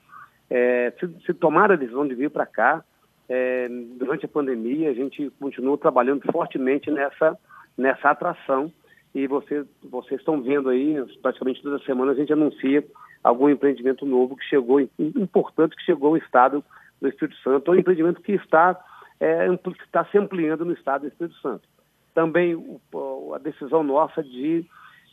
é, 0.49 0.93
se, 0.99 1.07
se 1.25 1.33
tomaram 1.33 1.73
a 1.73 1.77
decisão 1.77 2.07
de 2.07 2.15
vir 2.15 2.29
para 2.29 2.45
cá. 2.45 2.83
É, 3.27 3.67
durante 3.97 4.25
a 4.25 4.29
pandemia, 4.29 4.91
a 4.91 4.93
gente 4.93 5.31
continuou 5.39 5.77
trabalhando 5.77 6.21
fortemente 6.31 6.91
nessa, 6.91 7.37
nessa 7.77 8.11
atração 8.11 8.71
e 9.15 9.27
você, 9.27 9.65
vocês 9.81 10.19
estão 10.19 10.41
vendo 10.41 10.67
aí, 10.67 11.01
praticamente 11.21 11.63
toda 11.63 11.79
semana 11.85 12.11
a 12.11 12.15
gente 12.15 12.33
anuncia 12.33 12.85
algum 13.23 13.49
empreendimento 13.49 14.05
novo 14.05 14.35
que 14.35 14.43
chegou, 14.43 14.81
importante 14.99 15.73
que 15.73 15.83
chegou 15.83 16.09
ao 16.09 16.17
estado 16.17 16.61
do 17.01 17.07
Espírito 17.07 17.37
Santo, 17.41 17.69
ou 17.69 17.75
um 17.75 17.79
empreendimento 17.79 18.21
que 18.21 18.33
está, 18.33 18.77
é, 19.21 19.47
está 19.85 20.03
se 20.05 20.17
ampliando 20.17 20.65
no 20.65 20.73
estado 20.73 21.03
do 21.03 21.07
Espírito 21.07 21.39
Santo. 21.39 21.65
Também 22.13 22.55
o, 22.55 23.33
a 23.33 23.37
decisão 23.37 23.83
nossa 23.83 24.21
de 24.21 24.65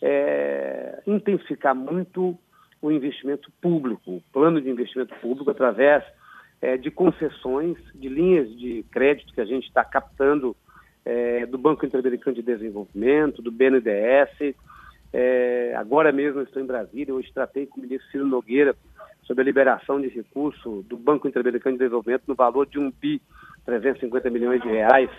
é, 0.02 1.00
intensificar 1.06 1.74
muito 1.74 2.36
o 2.82 2.90
investimento 2.90 3.52
público, 3.60 4.16
o 4.16 4.22
plano 4.32 4.60
de 4.60 4.68
investimento 4.68 5.14
público 5.22 5.48
através 5.48 6.02
é, 6.60 6.76
de 6.76 6.90
concessões, 6.90 7.78
de 7.94 8.08
linhas 8.08 8.50
de 8.58 8.84
crédito 8.90 9.32
que 9.32 9.40
a 9.40 9.44
gente 9.44 9.68
está 9.68 9.84
captando 9.84 10.56
é, 11.04 11.46
do 11.46 11.58
Banco 11.58 11.84
Interamericano 11.84 12.36
de 12.36 12.42
Desenvolvimento, 12.42 13.42
do 13.42 13.50
BNDES. 13.50 14.54
É, 15.12 15.74
agora 15.76 16.10
mesmo 16.12 16.40
estou 16.40 16.62
em 16.62 16.66
Brasília, 16.66 17.14
hoje 17.14 17.32
tratei 17.32 17.66
com 17.66 17.80
o 17.80 17.82
ministro 17.82 18.10
Ciro 18.10 18.26
Nogueira 18.26 18.74
sobre 19.22 19.42
a 19.42 19.44
liberação 19.44 20.00
de 20.00 20.08
recurso 20.08 20.84
do 20.88 20.96
Banco 20.96 21.28
Interamericano 21.28 21.76
de 21.76 21.80
Desenvolvimento 21.80 22.24
no 22.26 22.34
valor 22.34 22.66
de 22.66 22.78
1 22.78 22.90
bi 23.00 23.20
350 23.64 24.30
milhões 24.30 24.60
de 24.62 24.68
reais 24.68 25.10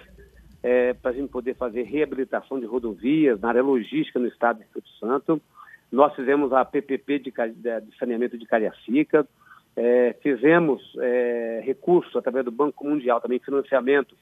é, 0.62 0.94
para 0.94 1.12
a 1.12 1.14
gente 1.14 1.30
poder 1.30 1.56
fazer 1.56 1.84
reabilitação 1.84 2.60
de 2.60 2.66
rodovias 2.66 3.40
na 3.40 3.50
área 3.50 3.62
logística 3.62 4.20
no 4.20 4.28
estado 4.28 4.58
de 4.58 4.64
Espírito 4.64 4.90
Santo. 5.00 5.42
Nós 5.92 6.16
fizemos 6.16 6.52
a 6.54 6.66
PPP 6.66 7.20
de, 7.20 7.32
de 7.32 7.98
saneamento 8.00 8.38
de 8.38 8.46
Cariacica, 8.46 9.28
é, 9.76 10.16
fizemos 10.22 10.82
é, 11.00 11.62
recurso 11.64 12.18
através 12.18 12.46
do 12.46 12.52
Banco 12.52 12.86
Mundial, 12.86 13.22
também 13.22 13.40
financiamento 13.40 14.16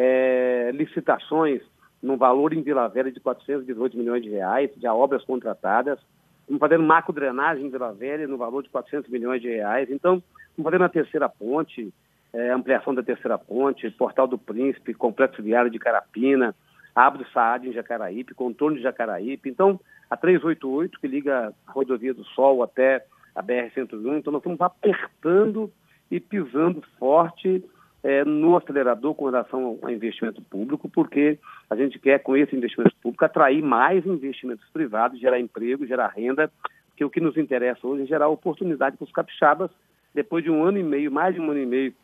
é, 0.00 0.70
licitações 0.72 1.60
no 2.00 2.16
valor 2.16 2.52
em 2.52 2.62
Vila 2.62 2.86
Velha 2.86 3.10
de 3.10 3.18
418 3.18 3.98
milhões 3.98 4.22
de 4.22 4.30
reais, 4.30 4.70
de 4.76 4.86
obras 4.86 5.24
contratadas. 5.24 5.98
Estamos 6.42 6.60
fazendo 6.60 6.84
macro 6.84 7.12
drenagem 7.12 7.66
em 7.66 7.68
Vila 7.68 7.92
Velha 7.92 8.28
no 8.28 8.36
valor 8.36 8.62
de 8.62 8.68
400 8.68 9.10
milhões 9.10 9.42
de 9.42 9.48
reais. 9.48 9.90
Então, 9.90 10.22
estamos 10.50 10.70
fazendo 10.70 10.84
a 10.84 10.88
terceira 10.88 11.28
ponte, 11.28 11.92
é, 12.32 12.50
ampliação 12.50 12.94
da 12.94 13.02
terceira 13.02 13.36
ponte, 13.36 13.90
Portal 13.90 14.28
do 14.28 14.38
Príncipe, 14.38 14.94
Complexo 14.94 15.42
Viário 15.42 15.68
de 15.68 15.80
Carapina, 15.80 16.54
Abdo 16.94 17.26
Saad 17.34 17.68
em 17.68 17.72
Jacaraípe, 17.72 18.34
contorno 18.34 18.76
de 18.76 18.84
Jacaraípe. 18.84 19.50
Então, 19.50 19.80
a 20.08 20.16
388, 20.16 21.00
que 21.00 21.08
liga 21.08 21.52
a 21.66 21.72
rodovia 21.72 22.14
do 22.14 22.24
Sol 22.24 22.62
até 22.62 23.04
a 23.34 23.42
BR-101. 23.42 24.18
Então, 24.18 24.32
nós 24.32 24.40
estamos 24.40 24.60
apertando 24.60 25.72
e 26.08 26.20
pisando 26.20 26.84
forte 27.00 27.64
é, 28.02 28.24
no 28.24 28.56
acelerador 28.56 29.14
com 29.14 29.26
relação 29.26 29.78
ao 29.82 29.90
investimento 29.90 30.40
público, 30.42 30.88
porque 30.88 31.38
a 31.68 31.76
gente 31.76 31.98
quer, 31.98 32.20
com 32.20 32.36
esse 32.36 32.54
investimento 32.54 32.94
público, 33.02 33.24
atrair 33.24 33.62
mais 33.62 34.06
investimentos 34.06 34.68
privados, 34.72 35.20
gerar 35.20 35.40
emprego, 35.40 35.86
gerar 35.86 36.08
renda, 36.08 36.50
porque 36.88 37.04
o 37.04 37.10
que 37.10 37.20
nos 37.20 37.36
interessa 37.36 37.86
hoje 37.86 38.02
é 38.02 38.06
gerar 38.06 38.28
oportunidade 38.28 38.96
para 38.96 39.04
os 39.04 39.12
capixabas, 39.12 39.70
depois 40.14 40.42
de 40.42 40.50
um 40.50 40.64
ano 40.64 40.78
e 40.78 40.82
meio, 40.82 41.10
mais 41.12 41.34
de 41.34 41.40
um 41.40 41.50
ano 41.50 41.60
e 41.60 41.66
meio, 41.66 41.94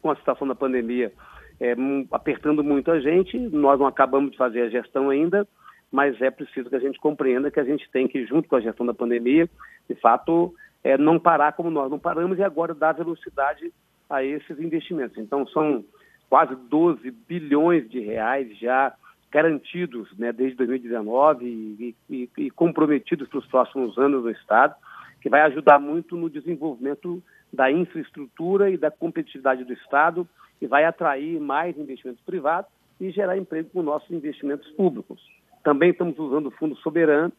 com 0.00 0.10
a 0.10 0.16
situação 0.16 0.46
da 0.46 0.54
pandemia 0.54 1.12
é, 1.60 1.74
apertando 2.10 2.64
muito 2.64 2.90
a 2.90 3.00
gente, 3.00 3.38
nós 3.38 3.78
não 3.78 3.86
acabamos 3.86 4.32
de 4.32 4.36
fazer 4.36 4.62
a 4.62 4.68
gestão 4.68 5.10
ainda, 5.10 5.46
mas 5.90 6.20
é 6.20 6.30
preciso 6.30 6.68
que 6.68 6.76
a 6.76 6.80
gente 6.80 6.98
compreenda 6.98 7.50
que 7.50 7.60
a 7.60 7.64
gente 7.64 7.88
tem 7.90 8.08
que, 8.08 8.26
junto 8.26 8.48
com 8.48 8.56
a 8.56 8.60
gestão 8.60 8.84
da 8.84 8.94
pandemia, 8.94 9.48
de 9.88 9.94
fato, 9.96 10.54
é, 10.82 10.98
não 10.98 11.18
parar 11.18 11.52
como 11.52 11.70
nós 11.70 11.90
não 11.90 11.98
paramos 11.98 12.38
e 12.38 12.42
agora 12.42 12.74
dar 12.74 12.92
velocidade 12.92 13.72
a 14.16 14.24
esses 14.24 14.58
investimentos. 14.58 15.16
Então, 15.18 15.46
são 15.48 15.84
quase 16.28 16.54
12 16.54 17.10
bilhões 17.10 17.88
de 17.88 18.00
reais 18.00 18.56
já 18.58 18.94
garantidos 19.30 20.08
né, 20.16 20.32
desde 20.32 20.56
2019 20.56 21.44
e, 21.44 21.96
e, 22.08 22.30
e 22.38 22.50
comprometidos 22.50 23.28
para 23.28 23.38
os 23.38 23.46
próximos 23.46 23.98
anos 23.98 24.22
do 24.22 24.30
Estado, 24.30 24.74
que 25.20 25.28
vai 25.28 25.40
ajudar 25.42 25.80
muito 25.80 26.16
no 26.16 26.30
desenvolvimento 26.30 27.22
da 27.52 27.70
infraestrutura 27.70 28.70
e 28.70 28.76
da 28.76 28.90
competitividade 28.90 29.64
do 29.64 29.72
Estado 29.72 30.28
e 30.60 30.66
vai 30.66 30.84
atrair 30.84 31.40
mais 31.40 31.76
investimentos 31.76 32.22
privados 32.24 32.70
e 33.00 33.10
gerar 33.10 33.36
emprego 33.36 33.70
com 33.70 33.82
nossos 33.82 34.10
investimentos 34.10 34.70
públicos. 34.72 35.20
Também 35.62 35.90
estamos 35.90 36.18
usando 36.18 36.46
o 36.46 36.52
Fundo 36.52 36.76
Soberano, 36.76 37.32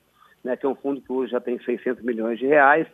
né, 0.44 0.56
que 0.56 0.66
é 0.66 0.70
um 0.70 0.76
fundo 0.76 1.02
que 1.02 1.12
hoje 1.12 1.32
já 1.32 1.40
tem 1.40 1.60
600 1.60 2.04
milhões 2.04 2.40
de 2.40 2.46
reais, 2.46 2.88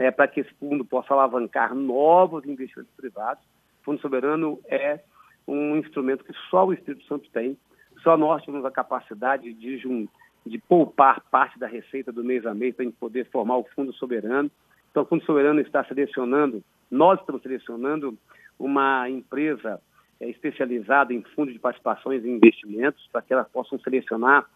é, 0.00 0.10
para 0.10 0.26
que 0.26 0.40
esse 0.40 0.50
fundo 0.54 0.82
possa 0.82 1.12
alavancar 1.12 1.74
novos 1.74 2.46
investimentos 2.46 2.90
privados. 2.96 3.44
O 3.82 3.84
Fundo 3.84 4.00
Soberano 4.00 4.58
é 4.64 4.98
um 5.46 5.76
instrumento 5.76 6.24
que 6.24 6.32
só 6.48 6.64
o 6.66 6.72
Espírito 6.72 7.04
Santo 7.04 7.28
tem, 7.30 7.54
só 8.02 8.16
nós 8.16 8.42
temos 8.42 8.64
a 8.64 8.70
capacidade 8.70 9.52
de, 9.52 10.08
de 10.46 10.58
poupar 10.60 11.20
parte 11.30 11.58
da 11.58 11.66
receita 11.66 12.10
do 12.10 12.24
mês 12.24 12.46
a 12.46 12.54
mês 12.54 12.74
para 12.74 12.84
a 12.84 12.86
gente 12.86 12.96
poder 12.96 13.26
formar 13.26 13.58
o 13.58 13.66
Fundo 13.76 13.92
Soberano. 13.92 14.50
Então, 14.90 15.02
o 15.02 15.06
Fundo 15.06 15.22
Soberano 15.26 15.60
está 15.60 15.84
selecionando, 15.84 16.64
nós 16.90 17.20
estamos 17.20 17.42
selecionando 17.42 18.16
uma 18.58 19.06
empresa 19.10 19.82
é, 20.18 20.30
especializada 20.30 21.12
em 21.12 21.22
fundos 21.34 21.52
de 21.52 21.60
participações 21.60 22.24
e 22.24 22.30
investimentos, 22.30 23.06
para 23.12 23.20
que 23.20 23.34
elas 23.34 23.48
possam 23.50 23.78
selecionar 23.80 24.46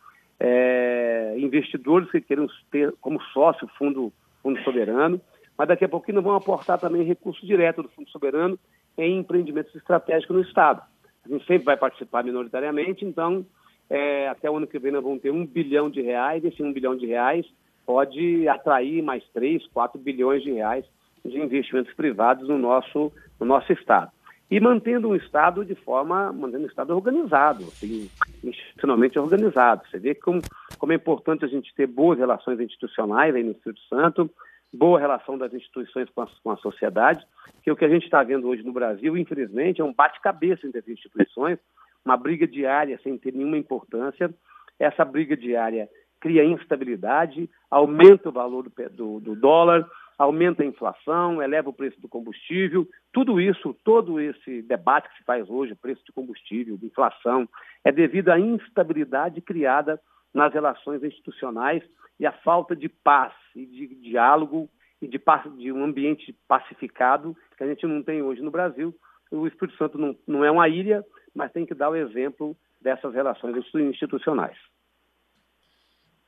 é, 0.41 1.35
investidores 1.37 2.11
que 2.11 2.23
queiram 2.23 2.47
ter 2.71 2.95
como 2.99 3.21
sócio 3.25 3.67
o 3.67 3.71
fundo, 3.77 4.11
fundo 4.43 4.59
soberano 4.63 5.21
mas 5.57 5.69
daqui 5.69 5.85
a 5.85 5.89
pouquinho 5.89 6.23
vão 6.23 6.35
aportar 6.35 6.79
também 6.79 7.03
recurso 7.03 7.45
direto 7.47 7.83
do 7.83 7.89
Fundo 7.89 8.11
Soberano 8.11 8.59
em 8.99 9.19
empreendimentos 9.19 9.75
estratégicos 9.75 10.37
no 10.37 10.43
Estado. 10.43 10.83
A 11.25 11.29
gente 11.29 11.47
sempre 11.47 11.65
vai 11.65 11.77
participar 11.77 12.23
minoritariamente, 12.23 13.05
então 13.05 13.45
é, 13.89 14.29
até 14.29 14.51
o 14.51 14.57
ano 14.57 14.67
que 14.67 14.79
vem 14.79 14.93
nós 14.93 15.03
vamos 15.03 15.21
ter 15.21 15.31
um 15.31 15.47
bilhão 15.47 15.91
de 15.91 16.01
reais, 16.01 16.45
esse 16.45 16.63
um 16.63 16.73
bilhão 16.73 16.97
de 16.97 17.07
reais 17.07 17.47
pode 17.87 18.49
atrair 18.49 19.03
mais 19.03 19.23
três, 19.33 19.67
quatro 19.69 19.99
bilhões 19.99 20.43
de 20.43 20.53
reais 20.53 20.85
de 21.25 21.39
investimentos 21.39 21.93
privados 21.95 22.49
no 22.49 22.59
nosso, 22.59 23.13
no 23.41 23.47
nosso 23.47 23.73
Estado. 23.73 24.11
E 24.51 24.61
mantendo 24.61 25.09
um 25.09 25.17
Estado 25.17 25.65
de 25.65 25.75
forma, 25.75 26.33
mantendo 26.33 26.65
um 26.65 26.69
Estado 26.69 26.95
organizado, 26.95 27.65
assim, 27.65 28.11
institucionalmente 28.43 29.19
organizado. 29.19 29.83
Você 29.91 29.99
vê 29.99 30.15
como, 30.15 30.43
como 30.79 30.93
é 30.93 30.97
importante 30.97 31.45
a 31.45 31.49
gente 31.49 31.75
ter 31.75 31.87
boas 31.87 32.19
relações 32.19 32.61
institucionais 32.61 33.35
aí 33.35 33.43
no 33.43 33.53
Espírito 33.53 33.81
Santo, 33.89 34.31
boa 34.75 34.99
relação 34.99 35.39
das 35.39 35.53
instituições 35.55 36.09
com 36.11 36.23
a, 36.23 36.29
com 36.43 36.51
a 36.51 36.57
sociedade, 36.57 37.25
que 37.63 37.71
o 37.71 37.77
que 37.77 37.85
a 37.85 37.89
gente 37.89 38.05
está 38.05 38.23
vendo 38.23 38.49
hoje 38.49 38.63
no 38.63 38.73
Brasil, 38.73 39.17
infelizmente, 39.17 39.81
é 39.81 39.85
um 39.85 39.95
bate-cabeça 39.95 40.67
entre 40.67 40.81
as 40.81 40.89
instituições, 40.89 41.59
uma 42.05 42.17
briga 42.17 42.47
diária 42.47 42.99
sem 43.03 43.17
ter 43.17 43.33
nenhuma 43.33 43.57
importância. 43.57 44.33
Essa 44.79 45.05
briga 45.05 45.37
diária 45.37 45.89
cria 46.21 46.45
instabilidade, 46.45 47.49
aumenta 47.71 48.29
o 48.29 48.33
valor 48.33 48.65
do, 48.65 48.91
do, 48.91 49.21
do 49.21 49.37
dólar, 49.37 49.89
aumenta 50.19 50.63
a 50.63 50.67
inflação, 50.67 51.43
eleva 51.43 51.71
o 51.71 51.73
preço 51.73 52.01
do 52.01 52.09
combustível. 52.09 52.87
Tudo 53.13 53.41
isso, 53.41 53.75
todo 53.85 54.21
esse 54.21 54.63
debate 54.63 55.09
que 55.09 55.19
se 55.19 55.25
faz 55.25 55.49
hoje, 55.49 55.75
preço 55.75 56.03
de 56.05 56.13
combustível, 56.13 56.77
de 56.77 56.87
inflação, 56.87 57.49
é 57.85 57.93
devido 57.93 58.31
à 58.31 58.39
instabilidade 58.39 59.41
criada 59.41 60.01
nas 60.35 60.53
relações 60.53 61.03
institucionais 61.03 61.83
e 62.19 62.27
a 62.27 62.33
falta 62.33 62.75
de 62.75 62.89
paz 62.89 63.33
e 63.55 63.65
de 63.65 63.87
diálogo 64.11 64.69
e 65.01 65.09
de, 65.09 65.21
de 65.59 65.73
um 65.73 65.85
ambiente 65.85 66.37
pacificado 66.49 67.37
que 67.57 67.63
a 67.63 67.67
gente 67.67 67.87
não 67.87 68.03
tem 68.03 68.21
hoje 68.21 68.43
no 68.43 68.51
Brasil. 68.51 68.95
O 69.31 69.47
Espírito 69.47 69.79
Santo 69.79 69.97
não, 69.97 70.17
não 70.27 70.45
é 70.45 70.51
uma 70.51 70.69
ilha, 70.69 71.05
mas 71.35 71.53
tem 71.53 71.65
que 71.65 71.75
dar 71.75 71.91
o 71.91 71.97
exemplo 71.97 72.57
dessas 72.81 73.15
relações 73.15 73.57
institucionais. 73.75 74.57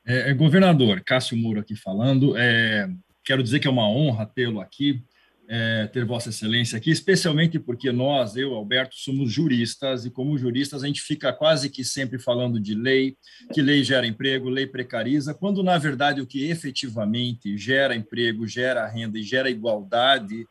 É, 0.05 0.31
é, 0.31 0.33
governador, 0.33 1.01
Cássio 1.05 1.37
Moura 1.37 1.61
aqui 1.61 1.75
falando. 1.75 2.35
É, 2.37 2.89
quero 3.23 3.43
dizer 3.43 3.59
que 3.59 3.67
é 3.67 3.71
uma 3.71 3.89
honra 3.89 4.25
tê-lo 4.25 4.61
aqui 4.61 5.03
é, 5.47 5.87
ter 5.87 6.03
Vossa 6.05 6.29
Excelência 6.29 6.77
aqui, 6.77 6.91
especialmente 6.91 7.57
porque 7.57 7.91
nós, 7.91 8.35
eu, 8.35 8.53
Alberto, 8.53 8.95
somos 8.95 9.31
juristas 9.31 10.05
e, 10.05 10.09
como 10.09 10.37
juristas, 10.37 10.83
a 10.83 10.87
gente 10.87 11.01
fica 11.01 11.31
quase 11.31 11.69
que 11.69 11.83
sempre 11.83 12.19
falando 12.19 12.59
de 12.59 12.75
lei, 12.75 13.15
que 13.53 13.61
lei 13.61 13.83
gera 13.83 14.05
emprego, 14.05 14.49
lei 14.49 14.67
precariza, 14.67 15.33
quando, 15.33 15.63
na 15.63 15.77
verdade, 15.77 16.21
o 16.21 16.27
que 16.27 16.49
efetivamente 16.49 17.57
gera 17.57 17.95
emprego, 17.95 18.45
gera 18.45 18.87
renda 18.87 19.17
e 19.17 19.23
gera 19.23 19.49
igualdade 19.49 20.45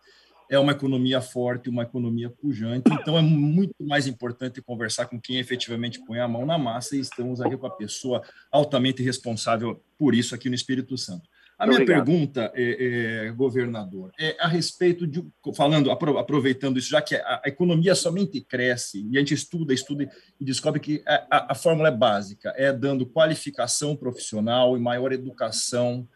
é 0.48 0.58
uma 0.58 0.72
economia 0.72 1.20
forte, 1.20 1.68
uma 1.68 1.82
economia 1.82 2.30
pujante. 2.30 2.88
Então, 2.92 3.18
é 3.18 3.22
muito 3.22 3.74
mais 3.80 4.06
importante 4.06 4.62
conversar 4.62 5.06
com 5.06 5.20
quem 5.20 5.38
efetivamente 5.38 6.00
põe 6.04 6.20
a 6.20 6.28
mão 6.28 6.46
na 6.46 6.56
massa 6.56 6.96
e 6.96 7.00
estamos 7.00 7.40
aqui 7.40 7.56
com 7.56 7.66
a 7.66 7.70
pessoa 7.70 8.22
altamente 8.50 9.02
responsável 9.02 9.82
por 9.98 10.14
isso 10.14 10.34
aqui 10.34 10.48
no 10.48 10.54
Espírito 10.54 10.96
Santo. 10.96 11.28
A 11.58 11.66
minha 11.66 11.80
Obrigado. 11.80 12.04
pergunta, 12.04 12.52
é, 12.54 13.26
é, 13.28 13.30
governador, 13.32 14.12
é 14.18 14.36
a 14.38 14.46
respeito 14.46 15.06
de, 15.06 15.24
falando, 15.54 15.90
aproveitando 15.90 16.78
isso, 16.78 16.90
já 16.90 17.00
que 17.00 17.14
a, 17.14 17.40
a, 17.42 17.48
economia 17.48 17.94
somente 17.94 18.42
cresce, 18.42 19.06
e 19.10 19.16
a 19.16 19.20
gente 19.20 19.32
estuda, 19.32 19.72
estuda 19.72 20.06
e 20.38 20.44
descobre 20.44 20.80
que 20.80 21.02
a, 21.06 21.26
a, 21.30 21.52
a 21.52 21.54
fórmula 21.54 21.88
é 21.88 21.92
básica, 21.92 22.52
é 22.56 22.70
dando 22.70 23.06
qualificação 23.06 23.96
profissional 23.96 24.76
e 24.76 24.80
maior 24.80 25.12
educação 25.12 26.06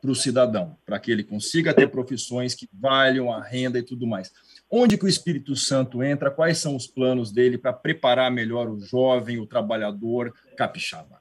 para 0.00 0.10
o 0.10 0.16
cidadão, 0.16 0.76
para 0.84 0.98
que 0.98 1.12
ele 1.12 1.22
consiga 1.22 1.72
ter 1.72 1.88
profissões 1.88 2.54
que 2.54 2.68
valham 2.72 3.32
a 3.32 3.40
renda 3.40 3.78
e 3.78 3.82
tudo 3.82 4.06
mais. 4.06 4.32
Onde 4.70 4.98
que 4.98 5.04
o 5.04 5.08
Espírito 5.08 5.54
Santo 5.54 6.02
entra? 6.02 6.30
Quais 6.30 6.58
são 6.58 6.74
os 6.74 6.86
planos 6.86 7.32
dele 7.32 7.56
para 7.56 7.72
preparar 7.72 8.30
melhor 8.30 8.68
o 8.68 8.80
jovem, 8.80 9.38
o 9.38 9.46
trabalhador 9.46 10.34
capixaba? 10.56 11.20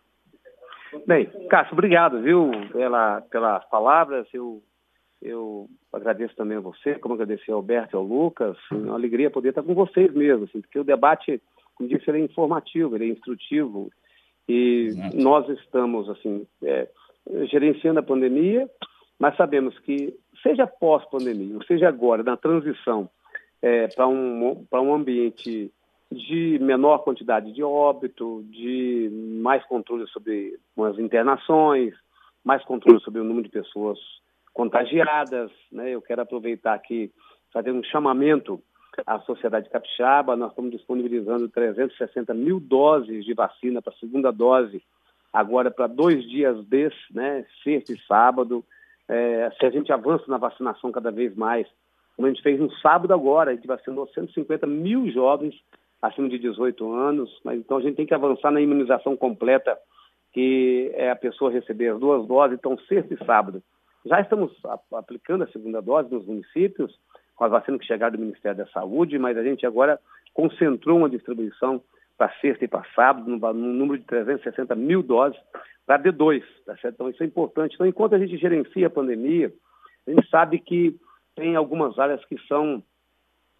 Bem, 1.06 1.26
Cássio, 1.50 1.74
obrigado, 1.74 2.22
viu, 2.22 2.52
pela, 2.72 3.22
pelas 3.22 3.66
palavras. 3.70 4.28
Eu, 4.34 4.62
eu 5.22 5.68
agradeço 5.92 6.36
também 6.36 6.58
a 6.58 6.62
você, 6.62 6.96
como 6.96 7.14
agradecer 7.14 7.52
ao 7.52 7.58
Alberto 7.58 7.96
e 7.96 7.98
ao 7.98 8.04
Lucas. 8.04 8.58
É 8.72 8.76
uma 8.76 8.96
alegria 8.96 9.30
poder 9.30 9.50
estar 9.50 9.64
com 9.64 9.74
vocês 9.74 10.14
mesmo, 10.14 10.46
assim, 10.46 10.62
porque 10.62 10.80
o 10.80 10.84
debate, 10.84 11.42
como 11.76 11.90
disse, 11.90 12.10
ele 12.10 12.20
é 12.20 12.26
informativo, 12.26 12.96
ele 12.96 13.06
é 13.06 13.14
instrutivo. 13.14 13.90
E 14.48 14.88
Exato. 14.88 15.18
nós 15.18 15.50
estamos, 15.50 16.10
assim, 16.10 16.48
é, 16.64 16.88
gerenciando 17.46 18.00
a 18.00 18.04
pandemia, 18.04 18.70
mas 19.20 19.36
sabemos 19.36 19.78
que, 19.80 20.16
seja 20.42 20.68
pós-pandemia, 20.68 21.56
ou 21.56 21.64
seja 21.64 21.88
agora, 21.88 22.24
na 22.24 22.38
transição 22.38 23.10
é, 23.62 23.88
para 23.88 24.08
um, 24.08 24.66
um 24.72 24.94
ambiente 24.94 25.72
de 26.12 26.58
menor 26.60 27.00
quantidade 27.00 27.52
de 27.52 27.64
óbito, 27.64 28.44
de 28.50 29.10
mais 29.42 29.64
controle 29.66 30.08
sobre 30.08 30.58
as 30.80 30.98
internações, 30.98 31.94
mais 32.44 32.64
controle 32.64 33.00
sobre 33.02 33.20
o 33.20 33.24
número 33.24 33.44
de 33.44 33.52
pessoas 33.52 34.00
contagiadas. 34.54 35.52
Né? 35.72 35.92
Eu 35.92 36.02
quero 36.02 36.22
aproveitar 36.22 36.74
aqui, 36.74 37.12
fazer 37.52 37.72
um 37.72 37.84
chamamento 37.84 38.62
à 39.06 39.20
sociedade 39.20 39.70
capixaba. 39.70 40.36
Nós 40.36 40.52
estamos 40.52 40.72
disponibilizando 40.72 41.50
360 41.50 42.34
mil 42.34 42.60
doses 42.60 43.26
de 43.26 43.34
vacina 43.34 43.82
para 43.82 43.94
a 43.94 43.98
segunda 43.98 44.32
dose, 44.32 44.82
agora 45.34 45.70
para 45.70 45.88
dois 45.88 46.24
dias 46.30 46.66
desse, 46.66 46.98
né? 47.12 47.46
sexta 47.64 47.92
e 47.92 48.00
sábado. 48.08 48.64
É, 49.10 49.52
se 49.60 49.66
a 49.66 49.70
gente 49.70 49.92
avança 49.92 50.24
na 50.28 50.38
vacinação 50.38 50.92
cada 50.92 51.12
vez 51.12 51.36
mais, 51.36 51.68
como 52.16 52.28
a 52.28 52.32
gente 52.32 52.42
fez 52.42 52.60
no 52.60 52.72
sábado 52.78 53.14
agora, 53.14 53.52
a 53.52 53.54
gente 53.54 53.68
vacinou 53.68 54.08
150 54.08 54.66
mil 54.66 55.10
jovens 55.12 55.54
acima 56.02 56.30
de 56.30 56.38
18 56.38 56.92
anos, 56.92 57.30
mas 57.44 57.60
então 57.60 57.78
a 57.78 57.82
gente 57.82 57.96
tem 57.96 58.06
que 58.06 58.14
avançar 58.14 58.52
na 58.52 58.62
imunização 58.62 59.18
completa, 59.18 59.78
que 60.34 60.92
é 60.94 61.10
a 61.10 61.16
pessoa 61.16 61.52
receber 61.52 61.90
as 61.90 62.00
duas 62.00 62.28
doses, 62.28 62.58
então 62.58 62.78
sexta 62.88 63.14
e 63.14 63.26
sábado. 63.26 63.62
Já 64.06 64.22
estamos 64.22 64.52
aplicando 64.94 65.44
a 65.44 65.48
segunda 65.48 65.82
dose 65.82 66.14
nos 66.14 66.26
municípios, 66.26 66.98
com 67.36 67.44
as 67.44 67.52
vacinas 67.52 67.80
que 67.82 67.88
chegaram 67.88 68.16
do 68.16 68.22
Ministério 68.22 68.58
da 68.58 68.68
Saúde, 68.68 69.18
mas 69.20 69.38
a 69.38 69.44
gente 69.44 69.66
agora 69.66 70.00
concentrou 70.34 71.00
uma 71.00 71.10
distribuição 71.10 71.82
para 72.18 72.34
sexta 72.42 72.66
e 72.66 72.68
para 72.68 72.86
sábado, 72.96 73.30
no, 73.30 73.54
número 73.54 74.00
de 74.00 74.06
360 74.06 74.76
mil 74.76 75.04
doses 75.04 75.40
para 75.86 76.02
D2, 76.02 76.44
tá 76.66 76.76
certo? 76.78 76.96
Então 76.96 77.10
isso 77.10 77.22
é 77.22 77.26
importante. 77.26 77.76
Então, 77.76 77.86
enquanto 77.86 78.16
a 78.16 78.20
gente 78.20 78.38
gerencia 78.38 78.88
a 78.88 78.90
pandemia, 78.90 79.54
a 80.08 80.12
gente 80.12 80.28
sabe 80.30 80.60
que 80.60 80.96
tem 81.36 81.56
algumas 81.56 81.98
áreas 82.00 82.24
que 82.26 82.38
são 82.48 82.84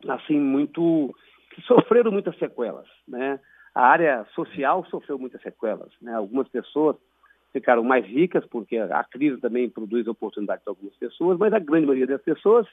assim 0.08 0.40
muito 0.40 1.14
sofreram 1.62 2.12
muitas 2.12 2.38
sequelas, 2.38 2.88
né? 3.08 3.40
A 3.74 3.82
área 3.82 4.26
social 4.34 4.86
sofreu 4.86 5.20
muitas 5.20 5.42
sequelas, 5.42 5.92
né? 6.02 6.14
Algumas 6.14 6.48
pessoas 6.48 6.96
ficaram 7.54 7.84
mais 7.84 8.06
ricas 8.06 8.46
porque 8.46 8.78
a 8.78 9.04
crise 9.04 9.40
também 9.40 9.70
produz 9.70 10.08
oportunidades 10.08 10.64
para 10.64 10.72
algumas 10.72 10.96
pessoas, 10.96 11.38
mas 11.38 11.54
a 11.54 11.60
grande 11.60 11.86
maioria 11.86 12.08
das 12.08 12.22
pessoas, 12.22 12.68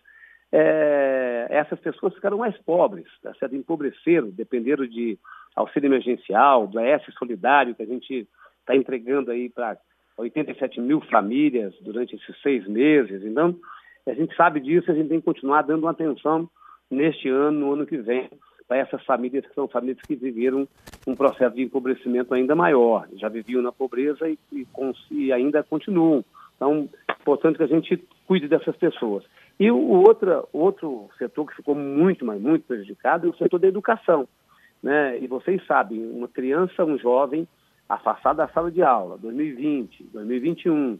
é, 0.52 1.46
essas 1.50 1.78
pessoas 1.80 2.14
ficaram 2.14 2.38
mais 2.38 2.56
pobres, 2.58 3.06
tá 3.22 3.34
certo? 3.34 3.54
empobreceram, 3.54 4.30
dependeram 4.30 4.86
de 4.86 5.18
auxílio 5.54 5.88
emergencial, 5.88 6.66
do 6.66 6.78
AS 6.78 7.02
solidário 7.18 7.74
que 7.74 7.82
a 7.82 7.86
gente 7.86 8.28
está 8.60 8.74
entregando 8.74 9.30
aí 9.30 9.48
para 9.48 9.76
87 10.16 10.80
mil 10.80 11.00
famílias 11.02 11.74
durante 11.80 12.16
esses 12.16 12.40
seis 12.42 12.66
meses. 12.66 13.22
Então, 13.24 13.56
a 14.06 14.14
gente 14.14 14.34
sabe 14.36 14.60
disso, 14.60 14.90
a 14.90 14.94
gente 14.94 15.08
tem 15.08 15.20
que 15.20 15.24
continuar 15.24 15.62
dando 15.62 15.88
atenção 15.88 16.48
neste 16.90 17.28
ano, 17.28 17.60
no 17.60 17.72
ano 17.72 17.86
que 17.86 17.96
vem, 17.96 18.28
para 18.66 18.78
essas 18.78 19.04
famílias 19.04 19.47
que 19.47 19.54
são 19.54 19.68
famílias 19.68 20.00
que 20.06 20.16
viveram 20.16 20.66
um 21.06 21.14
processo 21.14 21.54
de 21.54 21.62
empobrecimento 21.62 22.33
ainda 22.35 22.54
maior, 22.54 23.06
já 23.14 23.28
viviam 23.28 23.62
na 23.62 23.73
pobreza 23.73 24.28
e, 24.28 24.38
e, 24.52 24.66
e 25.11 25.33
ainda 25.33 25.62
continuam. 25.62 26.25
Então, 26.56 26.88
importante 27.21 27.56
que 27.56 27.62
a 27.62 27.68
gente 27.68 27.97
cuide 28.26 28.49
dessas 28.49 28.76
pessoas. 28.76 29.25
E 29.59 29.71
o 29.71 29.78
outro, 29.78 30.49
outro 30.52 31.09
setor 31.18 31.47
que 31.47 31.56
ficou 31.56 31.75
muito, 31.75 32.25
mas 32.25 32.40
muito 32.40 32.66
prejudicado 32.66 33.26
é 33.26 33.30
o 33.30 33.37
setor 33.37 33.59
da 33.59 33.68
educação. 33.68 34.28
Né? 34.83 35.18
E 35.21 35.26
vocês 35.26 35.64
sabem, 35.66 36.04
uma 36.11 36.28
criança, 36.28 36.85
um 36.85 36.99
jovem 36.99 37.47
afastado 37.88 38.37
da 38.37 38.49
sala 38.49 38.71
de 38.71 38.83
aula, 38.83 39.16
2020, 39.18 40.04
2021, 40.12 40.99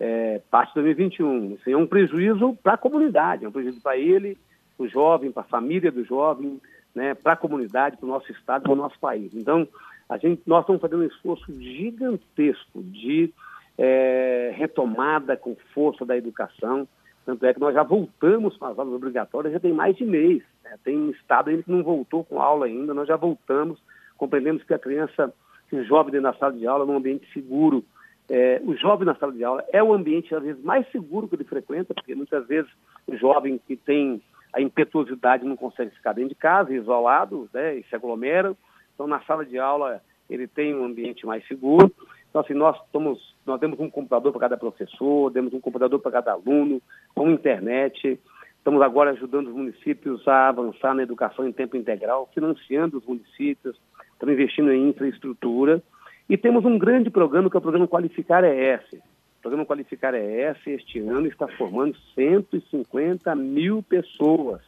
é, 0.00 0.40
parte 0.50 0.70
de 0.70 0.74
2021, 0.74 1.54
isso 1.54 1.70
é 1.70 1.76
um 1.76 1.86
prejuízo 1.86 2.56
para 2.62 2.74
a 2.74 2.78
comunidade, 2.78 3.44
é 3.44 3.48
um 3.48 3.52
prejuízo 3.52 3.80
para 3.80 3.96
ele, 3.96 4.38
o 4.78 4.86
jovem, 4.86 5.32
para 5.32 5.42
a 5.42 5.46
família 5.46 5.90
do 5.90 6.04
jovem, 6.04 6.60
né, 6.94 7.14
para 7.14 7.34
a 7.34 7.36
comunidade, 7.36 7.96
para 7.96 8.06
o 8.06 8.08
nosso 8.08 8.30
estado, 8.32 8.62
para 8.62 8.72
o 8.72 8.76
nosso 8.76 8.98
país. 8.98 9.32
Então, 9.34 9.66
a 10.08 10.16
gente, 10.16 10.42
nós 10.46 10.60
estamos 10.60 10.80
fazendo 10.80 11.02
um 11.02 11.06
esforço 11.06 11.52
gigantesco 11.52 12.82
de 12.82 13.32
é, 13.76 14.52
retomada 14.56 15.36
com 15.36 15.54
força 15.74 16.04
da 16.04 16.16
educação. 16.16 16.88
Tanto 17.24 17.44
é 17.44 17.52
que 17.52 17.60
nós 17.60 17.74
já 17.74 17.82
voltamos 17.82 18.56
com 18.56 18.64
as 18.64 18.78
aulas 18.78 18.94
obrigatórias, 18.94 19.52
já 19.52 19.60
tem 19.60 19.72
mais 19.72 19.96
de 19.96 20.04
mês. 20.04 20.42
Né? 20.64 20.76
Tem 20.82 21.10
estado 21.10 21.50
ainda 21.50 21.62
que 21.62 21.70
não 21.70 21.82
voltou 21.82 22.24
com 22.24 22.40
aula 22.40 22.66
ainda, 22.66 22.94
nós 22.94 23.06
já 23.06 23.16
voltamos, 23.16 23.78
compreendemos 24.16 24.64
que 24.64 24.72
a 24.72 24.78
criança, 24.78 25.32
que 25.68 25.76
o 25.76 25.84
jovem 25.84 26.12
dentro 26.12 26.30
da 26.30 26.38
sala 26.38 26.54
de 26.54 26.66
aula, 26.66 26.86
num 26.86 26.96
ambiente 26.96 27.30
seguro, 27.32 27.84
é, 28.30 28.60
o 28.64 28.74
jovem 28.76 29.06
na 29.06 29.14
sala 29.14 29.32
de 29.32 29.44
aula 29.44 29.64
é 29.72 29.82
o 29.82 29.92
ambiente, 29.92 30.34
às 30.34 30.42
vezes, 30.42 30.62
mais 30.62 30.90
seguro 30.90 31.28
que 31.28 31.34
ele 31.34 31.44
frequenta, 31.44 31.94
porque 31.94 32.14
muitas 32.14 32.46
vezes 32.46 32.70
o 33.06 33.16
jovem 33.16 33.58
que 33.66 33.76
tem 33.76 34.22
a 34.58 34.60
impetuosidade 34.60 35.46
não 35.46 35.56
consegue 35.56 35.94
ficar 35.94 36.12
dentro 36.12 36.30
de 36.30 36.34
casa, 36.34 36.74
isolado, 36.74 37.48
né, 37.54 37.76
e 37.76 37.84
se 37.84 37.94
aglomera. 37.94 38.56
Então, 38.92 39.06
na 39.06 39.20
sala 39.20 39.46
de 39.46 39.56
aula, 39.56 40.02
ele 40.28 40.48
tem 40.48 40.74
um 40.74 40.84
ambiente 40.84 41.24
mais 41.24 41.46
seguro. 41.46 41.92
Então, 42.28 42.40
assim, 42.40 42.54
nós, 42.54 42.76
estamos, 42.84 43.36
nós 43.46 43.60
temos 43.60 43.78
um 43.78 43.88
computador 43.88 44.32
para 44.32 44.40
cada 44.40 44.56
professor, 44.56 45.32
temos 45.32 45.54
um 45.54 45.60
computador 45.60 46.00
para 46.00 46.10
cada 46.10 46.32
aluno, 46.32 46.82
com 47.14 47.30
internet. 47.30 48.18
Estamos 48.56 48.82
agora 48.82 49.12
ajudando 49.12 49.46
os 49.46 49.54
municípios 49.54 50.26
a 50.26 50.48
avançar 50.48 50.92
na 50.92 51.04
educação 51.04 51.46
em 51.46 51.52
tempo 51.52 51.76
integral, 51.76 52.28
financiando 52.34 52.98
os 52.98 53.06
municípios, 53.06 53.80
estamos 54.12 54.34
investindo 54.34 54.72
em 54.72 54.88
infraestrutura. 54.88 55.80
E 56.28 56.36
temos 56.36 56.64
um 56.64 56.76
grande 56.76 57.10
programa, 57.10 57.48
que 57.48 57.56
é 57.56 57.60
o 57.60 57.62
programa 57.62 57.86
Qualificar 57.86 58.42
ES, 58.42 59.00
programa 59.48 59.64
Qualificar 59.64 60.14
ES 60.14 60.58
este 60.66 60.98
ano 60.98 61.26
está 61.26 61.48
formando 61.48 61.96
150 62.14 63.34
mil 63.34 63.82
pessoas 63.82 64.60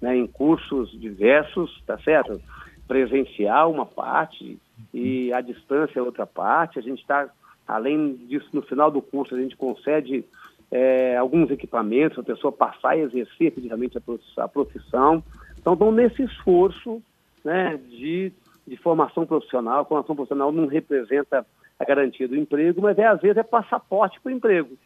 né, 0.00 0.16
em 0.16 0.26
cursos 0.26 0.90
diversos, 1.00 1.80
tá 1.86 1.96
certo? 1.98 2.40
Presencial 2.88 3.70
uma 3.70 3.86
parte 3.86 4.58
e 4.92 5.32
a 5.32 5.40
distância 5.40 6.02
outra 6.02 6.26
parte. 6.26 6.76
A 6.76 6.82
gente 6.82 7.00
está, 7.02 7.28
além 7.68 8.16
disso, 8.26 8.48
no 8.52 8.62
final 8.62 8.90
do 8.90 9.00
curso 9.00 9.36
a 9.36 9.38
gente 9.38 9.56
concede 9.56 10.24
é, 10.72 11.16
alguns 11.16 11.48
equipamentos, 11.52 12.18
a 12.18 12.24
pessoa 12.24 12.50
passar 12.50 12.98
e 12.98 13.02
exercer 13.02 13.46
efetivamente 13.46 13.96
a 14.36 14.48
profissão. 14.48 15.22
Então, 15.56 15.74
estão 15.74 15.92
nesse 15.92 16.24
esforço 16.24 17.00
né, 17.44 17.78
de, 17.88 18.32
de 18.66 18.76
formação 18.76 19.24
profissional. 19.24 19.82
A 19.82 19.84
formação 19.84 20.16
profissional 20.16 20.50
não 20.50 20.66
representa 20.66 21.46
a 21.78 21.84
garantia 21.84 22.26
do 22.26 22.36
emprego, 22.36 22.80
mas 22.80 22.98
é, 22.98 23.06
às 23.06 23.20
vezes 23.20 23.36
é 23.36 23.42
passaporte 23.42 24.20
para 24.20 24.30
o 24.30 24.34
emprego. 24.34 24.76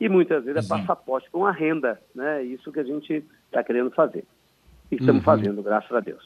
E 0.00 0.08
muitas 0.08 0.44
vezes 0.44 0.64
é 0.64 0.68
passaporte 0.68 1.28
para 1.30 1.40
uma 1.40 1.52
renda. 1.52 2.00
Né? 2.14 2.42
Isso 2.44 2.70
que 2.72 2.80
a 2.80 2.84
gente 2.84 3.24
está 3.46 3.62
querendo 3.64 3.90
fazer. 3.90 4.24
E 4.90 4.94
estamos 4.94 5.20
uhum. 5.20 5.24
fazendo, 5.24 5.62
graças 5.62 5.92
a 5.92 6.00
Deus. 6.00 6.24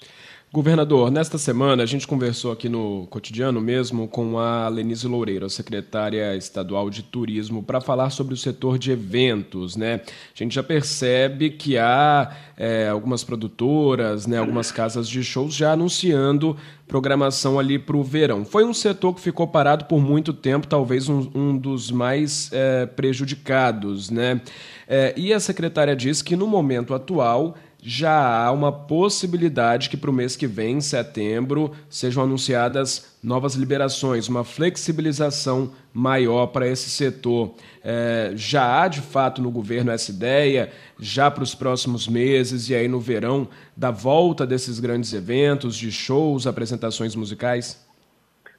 Governador, 0.54 1.10
nesta 1.10 1.38
semana 1.38 1.82
a 1.82 1.86
gente 1.86 2.06
conversou 2.06 2.52
aqui 2.52 2.68
no 2.68 3.06
cotidiano 3.06 3.58
mesmo 3.58 4.06
com 4.06 4.38
a 4.38 4.68
Lenise 4.68 5.08
Loureiro, 5.08 5.48
secretária 5.48 6.36
estadual 6.36 6.90
de 6.90 7.02
turismo, 7.02 7.62
para 7.62 7.80
falar 7.80 8.10
sobre 8.10 8.34
o 8.34 8.36
setor 8.36 8.78
de 8.78 8.90
eventos. 8.90 9.76
Né? 9.76 10.02
A 10.04 10.38
gente 10.38 10.54
já 10.54 10.62
percebe 10.62 11.48
que 11.48 11.78
há 11.78 12.36
é, 12.54 12.86
algumas 12.86 13.24
produtoras, 13.24 14.26
né, 14.26 14.36
algumas 14.36 14.70
casas 14.70 15.08
de 15.08 15.24
shows 15.24 15.54
já 15.54 15.72
anunciando 15.72 16.54
programação 16.86 17.58
ali 17.58 17.78
para 17.78 17.96
o 17.96 18.02
verão. 18.02 18.44
Foi 18.44 18.62
um 18.62 18.74
setor 18.74 19.14
que 19.14 19.22
ficou 19.22 19.46
parado 19.46 19.86
por 19.86 20.02
muito 20.02 20.34
tempo, 20.34 20.66
talvez 20.66 21.08
um, 21.08 21.30
um 21.34 21.56
dos 21.56 21.90
mais 21.90 22.50
é, 22.52 22.84
prejudicados. 22.84 24.10
Né? 24.10 24.42
É, 24.86 25.14
e 25.16 25.32
a 25.32 25.40
secretária 25.40 25.96
diz 25.96 26.20
que 26.20 26.36
no 26.36 26.46
momento 26.46 26.92
atual 26.92 27.56
já 27.84 28.46
há 28.46 28.52
uma 28.52 28.70
possibilidade 28.70 29.90
que 29.90 29.96
para 29.96 30.08
o 30.08 30.12
mês 30.12 30.36
que 30.36 30.46
vem, 30.46 30.76
em 30.76 30.80
setembro, 30.80 31.72
sejam 31.90 32.22
anunciadas 32.22 33.18
novas 33.20 33.56
liberações, 33.56 34.28
uma 34.28 34.44
flexibilização 34.44 35.72
maior 35.92 36.46
para 36.46 36.68
esse 36.68 36.88
setor. 36.88 37.52
É, 37.82 38.32
já 38.36 38.80
há, 38.80 38.86
de 38.86 39.00
fato, 39.00 39.42
no 39.42 39.50
governo 39.50 39.90
essa 39.90 40.12
ideia, 40.12 40.70
já 40.96 41.28
para 41.28 41.42
os 41.42 41.56
próximos 41.56 42.06
meses 42.06 42.70
e 42.70 42.74
aí 42.76 42.86
no 42.86 43.00
verão, 43.00 43.48
da 43.76 43.90
volta 43.90 44.46
desses 44.46 44.78
grandes 44.78 45.12
eventos, 45.12 45.76
de 45.76 45.90
shows, 45.90 46.46
apresentações 46.46 47.16
musicais? 47.16 47.84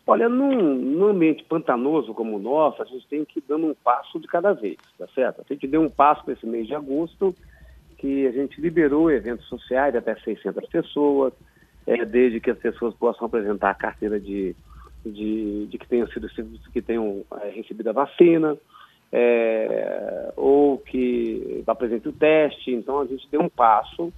Olha, 0.06 0.28
num, 0.28 0.76
num 0.76 1.08
ambiente 1.08 1.46
pantanoso 1.46 2.14
como 2.14 2.36
o 2.36 2.40
nosso, 2.40 2.82
a 2.82 2.86
gente 2.86 3.08
tem 3.08 3.24
que 3.24 3.40
ir 3.40 3.44
dando 3.48 3.68
um 3.68 3.74
passo 3.74 4.20
de 4.20 4.28
cada 4.28 4.52
vez, 4.52 4.76
tá 4.98 5.08
certo? 5.16 5.42
A 5.42 5.54
gente 5.54 5.66
deu 5.66 5.82
um 5.82 5.90
passo 5.90 6.26
para 6.26 6.34
esse 6.34 6.46
mês 6.46 6.68
de 6.68 6.76
agosto, 6.76 7.34
que 8.04 8.28
a 8.28 8.32
gente 8.34 8.60
liberou 8.60 9.10
eventos 9.10 9.46
sociais 9.48 9.96
até 9.96 10.14
600 10.14 10.68
pessoas, 10.68 11.32
é, 11.88 12.04
desde 12.04 12.42
que 12.42 12.52
as 12.52 12.58
pessoas 12.58 12.94
possam 12.96 13.28
apresentar 13.28 13.70
a 13.70 13.74
carteira 13.74 14.20
de, 14.20 14.54
de, 15.06 15.68
de 15.68 15.78
que 15.78 15.88
tenham 15.88 16.06
sido 16.10 16.28
que 16.74 16.82
tenham 16.82 17.24
é, 17.42 17.48
recebido 17.52 17.88
a 17.88 17.94
vacina, 17.94 18.58
é, 19.10 20.34
ou 20.36 20.80
que 20.80 21.64
apresente 21.66 22.10
o 22.10 22.12
teste. 22.12 22.72
Então 22.74 23.00
a 23.00 23.06
gente 23.06 23.26
deu 23.32 23.42
um 23.42 23.48
passo. 23.48 24.12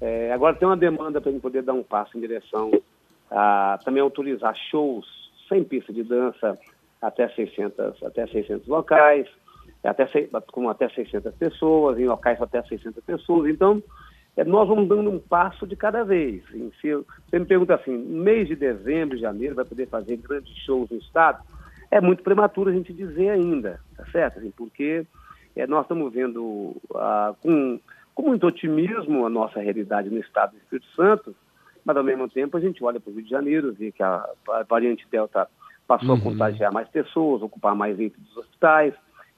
É, 0.00 0.32
agora 0.32 0.56
tem 0.56 0.66
uma 0.66 0.74
demanda 0.74 1.20
para 1.20 1.28
a 1.28 1.32
gente 1.32 1.42
poder 1.42 1.60
dar 1.60 1.74
um 1.74 1.82
passo 1.82 2.16
em 2.16 2.20
direção 2.22 2.70
a 3.30 3.78
também 3.84 4.00
autorizar 4.00 4.56
shows 4.70 5.06
sem 5.46 5.62
pista 5.62 5.92
de 5.92 6.02
dança 6.02 6.58
até 7.02 7.28
600, 7.28 8.02
até 8.02 8.26
600 8.28 8.66
locais 8.66 9.28
até, 9.86 10.06
com 10.52 10.68
até 10.68 10.88
600 10.88 11.34
pessoas, 11.34 11.98
em 11.98 12.06
locais 12.06 12.40
até 12.40 12.62
600 12.62 13.02
pessoas. 13.04 13.50
Então, 13.50 13.82
é, 14.36 14.44
nós 14.44 14.68
vamos 14.68 14.88
dando 14.88 15.10
um 15.10 15.18
passo 15.18 15.66
de 15.66 15.74
cada 15.74 16.04
vez. 16.04 16.44
Se 16.80 16.92
você 16.92 17.38
me 17.38 17.46
pergunta 17.46 17.74
assim, 17.74 17.96
mês 17.96 18.46
de 18.48 18.54
dezembro, 18.54 19.16
janeiro, 19.16 19.54
vai 19.54 19.64
poder 19.64 19.88
fazer 19.88 20.16
grandes 20.18 20.54
shows 20.64 20.90
no 20.90 20.98
Estado? 20.98 21.42
É 21.90 22.00
muito 22.00 22.22
prematuro 22.22 22.68
a 22.68 22.72
gente 22.72 22.92
dizer 22.92 23.30
ainda, 23.30 23.80
tá 23.96 24.04
certo? 24.12 24.38
Assim, 24.38 24.50
porque 24.50 25.06
é, 25.54 25.66
nós 25.66 25.82
estamos 25.82 26.12
vendo 26.12 26.76
ah, 26.94 27.34
com, 27.40 27.80
com 28.14 28.22
muito 28.22 28.46
otimismo 28.46 29.24
a 29.24 29.30
nossa 29.30 29.60
realidade 29.60 30.10
no 30.10 30.18
Estado 30.18 30.52
do 30.52 30.58
Espírito 30.58 30.88
Santo, 30.94 31.34
mas 31.82 31.96
ao 31.96 32.04
mesmo 32.04 32.28
tempo 32.28 32.56
a 32.56 32.60
gente 32.60 32.82
olha 32.84 33.00
para 33.00 33.10
o 33.10 33.14
Rio 33.14 33.22
de 33.22 33.30
Janeiro, 33.30 33.72
vê 33.72 33.90
que 33.90 34.02
a, 34.02 34.28
a 34.50 34.62
variante 34.68 35.06
Delta 35.10 35.48
passou 35.86 36.10
uhum. 36.10 36.16
a 36.16 36.20
contagiar 36.20 36.72
mais 36.72 36.88
pessoas, 36.88 37.40
ocupar 37.40 37.74
mais 37.74 37.96
leitos 37.96 38.20
dos 38.20 38.36
hospitais, 38.36 38.92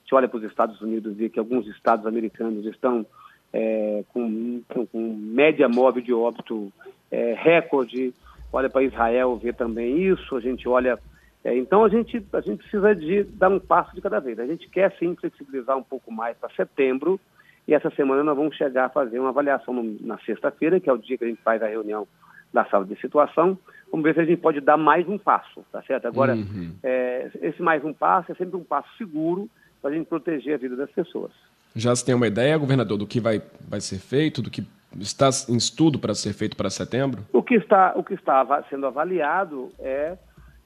gente 0.09 0.15
olha 0.15 0.29
para 0.29 0.39
os 0.39 0.45
Estados 0.45 0.81
Unidos 0.81 1.13
e 1.13 1.15
vê 1.17 1.29
que 1.29 1.39
alguns 1.39 1.67
estados 1.67 2.07
americanos 2.07 2.65
estão 2.65 3.05
é, 3.53 4.03
com, 4.09 4.63
com, 4.67 4.87
com, 4.87 5.15
média 5.15 5.69
móvel 5.69 6.03
de 6.03 6.15
óbito 6.15 6.73
é, 7.11 7.35
recorde, 7.35 8.15
olha 8.51 8.71
para 8.71 8.83
Israel, 8.83 9.37
vê 9.37 9.53
também 9.53 9.99
isso, 9.99 10.35
a 10.35 10.41
gente 10.41 10.67
olha. 10.67 10.99
É, 11.45 11.55
então 11.57 11.85
a 11.85 11.89
gente, 11.91 12.25
a 12.33 12.41
gente 12.41 12.59
precisa 12.59 12.95
de 12.97 13.23
dar 13.25 13.51
um 13.51 13.61
passo 13.61 13.95
de 13.95 14.01
cada 14.01 14.19
vez. 14.19 14.39
A 14.39 14.47
gente 14.47 14.69
quer 14.71 14.97
sim 14.99 15.15
flexibilizar 15.15 15.77
um 15.77 15.83
pouco 15.83 16.11
mais 16.11 16.37
para 16.39 16.49
setembro, 16.55 17.21
e 17.67 17.75
essa 17.75 17.91
semana 17.91 18.25
nós 18.25 18.37
vamos 18.37 18.57
chegar 18.57 18.87
a 18.87 18.91
fazer 18.91 19.19
uma 19.19 19.29
avaliação 19.29 19.75
na 20.01 20.17
sexta-feira, 20.21 20.81
que 20.81 20.89
é 20.89 20.93
o 20.93 20.97
dia 20.97 21.19
que 21.19 21.25
a 21.25 21.29
gente 21.29 21.43
faz 21.43 21.63
a 21.63 21.67
reunião 21.67 22.09
da 22.51 22.65
sala 22.65 22.87
de 22.87 22.99
situação. 22.99 23.59
Vamos 23.91 24.05
ver 24.05 24.15
se 24.15 24.21
a 24.21 24.25
gente 24.25 24.41
pode 24.41 24.61
dar 24.63 24.79
mais 24.79 25.07
um 25.07 25.19
passo, 25.19 25.63
tá 25.71 25.83
certo? 25.83 26.09
Agora, 26.09 26.35
uhum. 26.35 26.73
é, 26.83 27.31
esse 27.43 27.61
mais 27.61 27.85
um 27.85 27.93
passo 27.93 28.33
é 28.33 28.35
sempre 28.35 28.57
um 28.57 28.65
passo 28.65 28.89
seguro, 28.97 29.51
para 29.81 29.91
a 29.91 29.95
gente 29.95 30.07
proteger 30.07 30.55
a 30.55 30.59
vida 30.59 30.77
das 30.77 30.91
pessoas. 30.91 31.33
Já 31.75 31.95
se 31.95 32.05
tem 32.05 32.15
uma 32.15 32.27
ideia, 32.27 32.57
governador, 32.57 32.99
do 32.99 33.07
que 33.07 33.21
vai, 33.21 33.43
vai 33.69 33.81
ser 33.81 33.99
feito, 33.99 34.43
do 34.43 34.51
que 34.51 34.67
está 34.99 35.29
em 35.49 35.57
estudo 35.57 35.99
para 35.99 36.15
ser 36.15 36.33
feito 36.33 36.57
para 36.57 36.71
setembro? 36.71 37.25
O 37.33 37.43
que 37.43 37.55
está, 37.55 37.93
o 37.97 38.03
que 38.03 38.15
está 38.15 38.65
sendo 38.69 38.87
avaliado 38.87 39.71
é, 39.79 40.17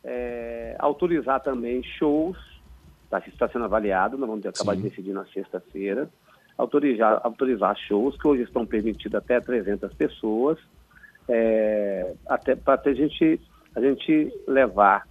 é 0.04 0.76
autorizar 0.78 1.40
também 1.40 1.82
shows, 1.82 2.38
tá, 3.10 3.22
está 3.26 3.48
sendo 3.48 3.64
avaliado, 3.64 4.16
nós 4.16 4.28
vamos 4.28 4.46
acabar 4.46 4.74
Sim. 4.74 4.82
de 4.82 4.88
decidir 4.88 5.12
na 5.12 5.26
sexta-feira, 5.26 6.08
autorizar, 6.56 7.20
autorizar 7.24 7.76
shows 7.76 8.16
que 8.16 8.26
hoje 8.26 8.42
estão 8.42 8.64
permitidos 8.64 9.14
até 9.14 9.40
300 9.40 9.92
pessoas, 9.94 10.58
é, 11.28 12.14
até 12.26 12.54
para 12.56 12.80
a 12.84 12.94
gente, 12.94 13.40
a 13.74 13.80
gente 13.80 14.32
levar 14.46 15.06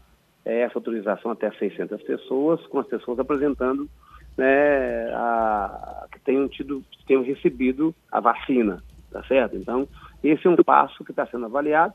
é, 0.45 0.61
essa 0.61 0.77
autorização 0.77 1.31
até 1.31 1.51
600 1.51 2.01
pessoas, 2.03 2.65
com 2.67 2.79
as 2.79 2.87
pessoas 2.87 3.19
apresentando 3.19 3.89
né, 4.37 5.13
a, 5.13 6.07
que 6.11 6.19
tenham 6.21 6.47
tido, 6.47 6.83
que 6.91 7.05
tenham 7.05 7.23
recebido 7.23 7.93
a 8.11 8.19
vacina, 8.19 8.81
tá 9.11 9.23
certo? 9.23 9.55
Então, 9.55 9.87
esse 10.23 10.45
é 10.47 10.49
um 10.49 10.55
passo 10.57 11.03
que 11.03 11.11
está 11.11 11.25
sendo 11.27 11.45
avaliado. 11.45 11.93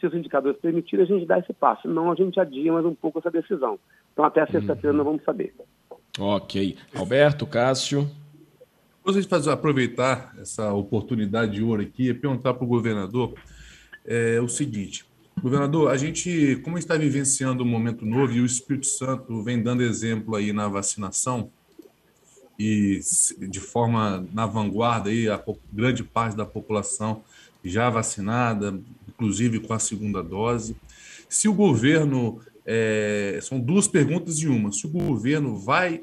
Se 0.00 0.06
os 0.06 0.14
indicadores 0.14 0.60
permitirem, 0.60 1.04
a 1.04 1.08
gente 1.08 1.26
dá 1.26 1.38
esse 1.38 1.54
passo. 1.54 1.88
Não, 1.88 2.12
a 2.12 2.14
gente 2.14 2.38
adia 2.38 2.72
mais 2.72 2.84
um 2.84 2.94
pouco 2.94 3.18
essa 3.18 3.30
decisão. 3.30 3.78
Então, 4.12 4.24
até 4.24 4.44
sexta-feira 4.46 4.90
uhum. 4.90 4.96
nós 4.96 5.06
vamos 5.06 5.24
saber. 5.24 5.54
Ok. 6.18 6.76
Alberto, 6.94 7.46
Cássio. 7.46 8.08
Gostaria 9.02 9.22
de 9.22 9.28
fazer, 9.28 9.50
aproveitar 9.50 10.34
essa 10.38 10.72
oportunidade 10.72 11.52
de 11.52 11.62
ouro 11.62 11.80
aqui 11.80 12.08
e 12.08 12.14
perguntar 12.14 12.54
para 12.54 12.64
o 12.64 12.66
governador 12.66 13.34
é, 14.04 14.40
o 14.40 14.48
seguinte. 14.48 15.06
Governador, 15.46 15.92
a 15.92 15.96
gente, 15.96 16.56
como 16.64 16.76
está 16.76 16.96
vivenciando 16.96 17.62
um 17.62 17.68
momento 17.68 18.04
novo 18.04 18.32
e 18.32 18.40
o 18.40 18.44
Espírito 18.44 18.88
Santo 18.88 19.44
vem 19.44 19.62
dando 19.62 19.80
exemplo 19.80 20.34
aí 20.34 20.52
na 20.52 20.66
vacinação, 20.66 21.52
e 22.58 22.98
de 23.48 23.60
forma 23.60 24.26
na 24.32 24.44
vanguarda 24.44 25.08
aí 25.08 25.28
a 25.28 25.40
grande 25.72 26.02
parte 26.02 26.36
da 26.36 26.44
população 26.44 27.22
já 27.64 27.88
vacinada, 27.88 28.76
inclusive 29.08 29.60
com 29.60 29.72
a 29.72 29.78
segunda 29.78 30.20
dose. 30.20 30.74
Se 31.28 31.48
o 31.48 31.54
governo 31.54 32.40
é, 32.66 33.38
são 33.40 33.60
duas 33.60 33.86
perguntas 33.86 34.40
em 34.40 34.48
uma. 34.48 34.72
Se 34.72 34.84
o 34.84 34.90
governo 34.90 35.56
vai 35.56 36.02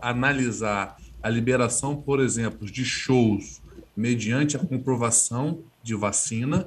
analisar 0.00 0.96
a 1.22 1.28
liberação, 1.28 1.96
por 2.00 2.18
exemplo, 2.18 2.64
de 2.64 2.86
shows 2.86 3.60
mediante 3.94 4.56
a 4.56 4.58
comprovação 4.58 5.58
de 5.82 5.94
vacina 5.94 6.66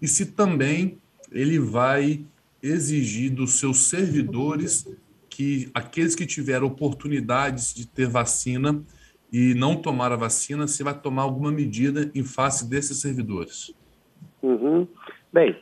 e 0.00 0.08
se 0.08 0.26
também 0.26 0.98
ele 1.32 1.58
vai 1.58 2.24
exigir 2.62 3.32
dos 3.32 3.58
seus 3.58 3.88
servidores 3.88 4.86
que 5.28 5.70
aqueles 5.74 6.14
que 6.14 6.26
tiveram 6.26 6.66
oportunidades 6.66 7.74
de 7.74 7.86
ter 7.86 8.06
vacina 8.06 8.82
e 9.32 9.54
não 9.54 9.74
tomar 9.74 10.12
a 10.12 10.16
vacina, 10.16 10.66
se 10.68 10.82
vai 10.82 10.92
tomar 10.94 11.22
alguma 11.22 11.50
medida 11.50 12.10
em 12.14 12.22
face 12.22 12.68
desses 12.68 13.00
servidores? 13.00 13.74
Uhum. 14.42 14.86
Bem, 15.32 15.56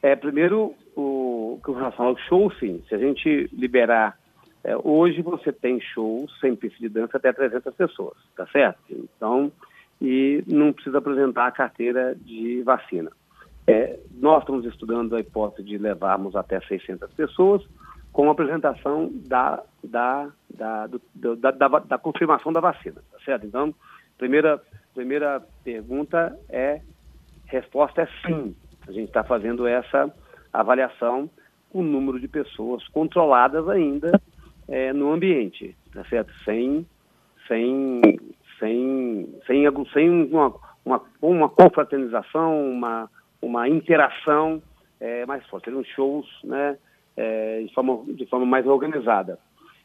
é, 0.00 0.14
primeiro, 0.14 0.74
o, 0.94 1.58
com 1.62 1.72
relação 1.72 2.06
ao 2.06 2.16
show, 2.16 2.52
sim. 2.58 2.82
Se 2.88 2.94
a 2.94 2.98
gente 2.98 3.48
liberar. 3.52 4.16
É, 4.62 4.76
hoje 4.76 5.22
você 5.22 5.52
tem 5.52 5.80
shows 5.80 6.32
sem 6.40 6.54
pista 6.54 6.78
de 6.80 6.88
dança 6.88 7.16
até 7.16 7.32
300 7.32 7.74
pessoas, 7.74 8.16
tá 8.36 8.46
certo? 8.48 8.78
Então, 8.90 9.52
e 10.00 10.42
não 10.46 10.72
precisa 10.72 10.98
apresentar 10.98 11.46
a 11.46 11.52
carteira 11.52 12.14
de 12.14 12.62
vacina. 12.62 13.10
É, 13.68 14.00
nós 14.18 14.40
estamos 14.40 14.64
estudando 14.64 15.14
a 15.14 15.20
hipótese 15.20 15.62
de 15.62 15.76
levarmos 15.76 16.34
até 16.34 16.58
600 16.58 17.12
pessoas 17.12 17.62
com 18.10 18.26
a 18.30 18.32
apresentação 18.32 19.10
da, 19.28 19.62
da, 19.84 20.30
da, 20.48 20.86
do, 20.86 21.36
da, 21.36 21.50
da, 21.50 21.68
da, 21.68 21.98
confirmação 21.98 22.50
da 22.50 22.60
vacina, 22.60 23.02
tá 23.12 23.18
certo? 23.26 23.44
Então, 23.44 23.74
primeira, 24.16 24.58
primeira 24.94 25.42
pergunta 25.62 26.34
é, 26.48 26.80
resposta 27.44 28.00
é 28.00 28.08
sim. 28.26 28.56
A 28.88 28.92
gente 28.92 29.08
está 29.08 29.22
fazendo 29.22 29.66
essa 29.66 30.10
avaliação 30.50 31.28
com 31.68 31.80
o 31.80 31.84
número 31.84 32.18
de 32.18 32.26
pessoas 32.26 32.88
controladas 32.88 33.68
ainda 33.68 34.18
é, 34.66 34.94
no 34.94 35.12
ambiente, 35.12 35.76
tá 35.92 36.02
certo? 36.06 36.32
Sem, 36.42 36.86
sem, 37.46 38.00
sem, 38.58 39.28
sem, 39.46 39.66
sem 39.92 40.08
uma, 40.32 40.54
uma, 40.86 41.02
uma 41.20 41.48
confraternização, 41.50 42.70
uma, 42.70 43.10
uma 43.40 43.68
interação 43.68 44.62
é, 45.00 45.24
mais 45.26 45.44
forte. 45.46 45.64
Seriam 45.64 45.84
shows, 45.84 46.26
né? 46.44 46.76
é, 47.18 47.62
de, 47.62 47.74
forma, 47.74 48.04
de 48.14 48.24
forma 48.26 48.46
mais 48.46 48.64
organizada. 48.64 49.38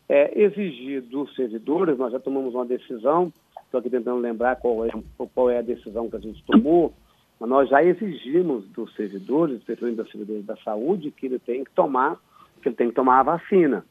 É, 0.08 0.40
exigir 0.40 1.02
dos 1.02 1.34
servidores, 1.36 1.98
nós 1.98 2.12
já 2.12 2.20
tomamos 2.20 2.54
uma 2.54 2.66
decisão, 2.66 3.34
estou 3.66 3.80
aqui 3.80 3.90
tentando 3.90 4.20
lembrar 4.20 4.58
qual 4.58 4.86
é, 4.86 4.92
qual 5.34 5.50
é 5.50 5.58
a 5.58 5.64
decisão 5.64 6.10
que 6.10 6.16
a 6.16 6.20
gente 6.20 6.44
tomou, 6.44 6.94
mas 7.40 7.50
nós 7.50 7.70
já 7.70 7.84
exigimos 7.84 8.66
dos 8.70 8.94
servidores, 8.96 9.58
especialmente 9.58 9.98
dos 9.98 10.12
servidores 10.12 10.46
da 10.46 10.56
saúde, 10.58 11.10
que 11.10 11.26
ele 11.26 11.40
tem 11.40 11.64
que 11.64 11.72
tomar, 11.72 12.18
que 12.62 12.70
ele 12.70 12.76
tem 12.76 12.90
que 12.90 12.96
tomar 12.96 13.22
a 13.22 13.24
vacina. 13.24 13.84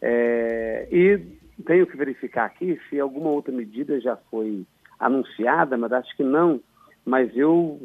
É, 0.00 0.86
e 0.92 1.18
tenho 1.64 1.86
que 1.86 1.96
verificar 1.96 2.44
aqui 2.44 2.78
se 2.88 3.00
alguma 3.00 3.30
outra 3.30 3.52
medida 3.52 4.00
já 4.00 4.16
foi 4.30 4.64
anunciada, 5.00 5.76
mas 5.76 5.92
acho 5.92 6.16
que 6.16 6.22
não. 6.22 6.60
Mas 7.04 7.36
eu, 7.36 7.80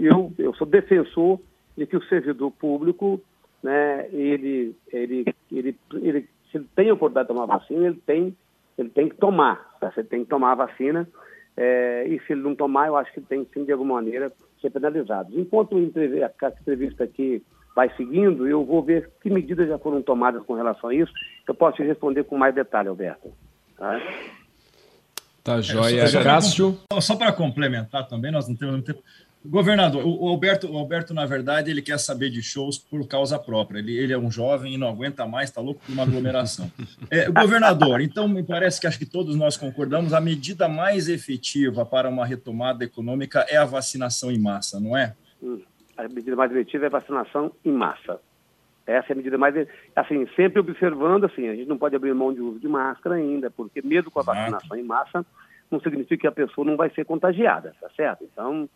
eu, 0.00 0.32
eu 0.38 0.54
sou 0.54 0.66
defensor 0.66 1.40
de 1.76 1.86
que 1.86 1.96
o 1.96 2.04
servidor 2.04 2.50
público 2.50 3.20
né, 3.64 4.06
ele, 4.12 4.76
ele, 4.92 5.34
ele, 5.50 5.76
ele, 5.94 6.28
se 6.50 6.58
ele 6.58 6.68
tem 6.76 6.90
a 6.90 6.94
oportunidade 6.94 7.28
de 7.28 7.34
tomar 7.34 7.46
vacina, 7.46 7.86
ele 7.86 8.02
tem, 8.04 8.36
ele 8.76 8.90
tem 8.90 9.08
que 9.08 9.16
tomar, 9.16 9.74
tá? 9.80 9.90
Você 9.90 10.04
tem 10.04 10.22
que 10.22 10.28
tomar 10.28 10.52
a 10.52 10.66
vacina, 10.66 11.08
é, 11.56 12.06
e 12.06 12.20
se 12.20 12.34
ele 12.34 12.42
não 12.42 12.54
tomar, 12.54 12.88
eu 12.88 12.96
acho 12.96 13.10
que 13.12 13.20
ele 13.20 13.26
tem 13.26 13.46
sim, 13.54 13.64
de 13.64 13.72
alguma 13.72 13.94
maneira, 13.94 14.30
ser 14.60 14.68
penalizado. 14.68 15.30
Enquanto 15.38 15.76
a 15.78 15.80
entrevista 15.80 17.04
aqui 17.04 17.42
vai 17.74 17.88
seguindo, 17.96 18.46
eu 18.46 18.64
vou 18.64 18.82
ver 18.82 19.10
que 19.22 19.30
medidas 19.30 19.66
já 19.66 19.78
foram 19.78 20.02
tomadas 20.02 20.44
com 20.44 20.52
relação 20.52 20.90
a 20.90 20.94
isso, 20.94 21.12
eu 21.48 21.54
posso 21.54 21.78
te 21.78 21.82
responder 21.82 22.24
com 22.24 22.36
mais 22.36 22.54
detalhe, 22.54 22.88
Alberto. 22.88 23.32
Tá? 23.78 23.98
Tá 25.44 25.60
joia. 25.60 26.00
É, 26.00 26.06
só, 26.06 26.22
Cássio? 26.22 26.80
Só 27.02 27.14
para 27.16 27.30
complementar 27.30 28.08
também, 28.08 28.32
nós 28.32 28.48
não 28.48 28.56
temos 28.56 28.76
muito 28.76 28.86
tempo. 28.86 29.04
Governador, 29.46 30.02
o 30.06 30.26
Alberto, 30.26 30.72
o 30.72 30.78
Alberto, 30.78 31.12
na 31.12 31.26
verdade, 31.26 31.70
ele 31.70 31.82
quer 31.82 31.98
saber 31.98 32.30
de 32.30 32.42
shows 32.42 32.78
por 32.78 33.06
causa 33.06 33.38
própria. 33.38 33.78
Ele, 33.78 33.94
ele 33.94 34.14
é 34.14 34.18
um 34.18 34.30
jovem 34.30 34.72
e 34.72 34.78
não 34.78 34.88
aguenta 34.88 35.26
mais, 35.26 35.50
está 35.50 35.60
louco 35.60 35.82
por 35.84 35.92
uma 35.92 36.02
aglomeração. 36.02 36.72
É, 37.10 37.30
governador, 37.30 38.00
então 38.00 38.26
me 38.26 38.42
parece 38.42 38.80
que 38.80 38.86
acho 38.86 38.98
que 38.98 39.04
todos 39.04 39.36
nós 39.36 39.56
concordamos, 39.58 40.14
a 40.14 40.20
medida 40.20 40.66
mais 40.66 41.08
efetiva 41.08 41.84
para 41.84 42.08
uma 42.08 42.24
retomada 42.24 42.82
econômica 42.82 43.44
é 43.48 43.58
a 43.58 43.64
vacinação 43.66 44.32
em 44.32 44.38
massa, 44.38 44.80
não 44.80 44.96
é? 44.96 45.14
Hum, 45.42 45.60
a 45.96 46.08
medida 46.08 46.34
mais 46.34 46.50
efetiva 46.50 46.84
é 46.84 46.86
a 46.86 46.90
vacinação 46.90 47.52
em 47.62 47.72
massa. 47.72 48.18
Essa 48.86 49.12
é 49.12 49.14
a 49.14 49.16
medida 49.16 49.38
mais. 49.38 49.54
Assim, 49.96 50.26
sempre 50.36 50.60
observando, 50.60 51.24
assim, 51.24 51.48
a 51.48 51.54
gente 51.54 51.68
não 51.68 51.78
pode 51.78 51.96
abrir 51.96 52.14
mão 52.14 52.32
de 52.32 52.40
uso 52.40 52.58
de 52.58 52.68
máscara 52.68 53.16
ainda, 53.16 53.50
porque 53.50 53.80
mesmo 53.82 54.10
com 54.10 54.20
a 54.20 54.24
vacinação 54.24 54.76
em 54.76 54.82
massa, 54.82 55.24
não 55.70 55.80
significa 55.80 56.22
que 56.22 56.26
a 56.26 56.32
pessoa 56.32 56.66
não 56.66 56.76
vai 56.76 56.90
ser 56.90 57.04
contagiada, 57.04 57.74
tá 57.80 57.88
certo? 57.96 58.24
Então 58.24 58.68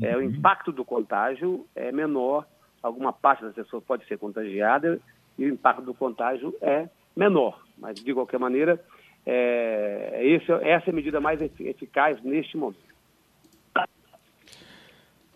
é, 0.00 0.14
o 0.16 0.20
uhum. 0.20 0.26
impacto 0.26 0.72
do 0.72 0.84
contágio 0.84 1.66
é 1.74 1.90
menor, 1.90 2.46
alguma 2.82 3.12
parte 3.12 3.42
das 3.42 3.54
pessoas 3.54 3.82
pode 3.84 4.06
ser 4.06 4.18
contagiada 4.18 5.00
e 5.38 5.46
o 5.46 5.48
impacto 5.48 5.82
do 5.82 5.94
contágio 5.94 6.54
é 6.60 6.88
menor. 7.16 7.60
Mas, 7.78 7.96
de 7.96 8.12
qualquer 8.14 8.38
maneira, 8.38 8.80
é, 9.24 10.20
esse, 10.22 10.50
essa 10.52 10.90
é 10.90 10.90
a 10.90 10.94
medida 10.94 11.20
mais 11.20 11.40
eficaz 11.40 12.22
neste 12.22 12.56
momento. 12.56 12.85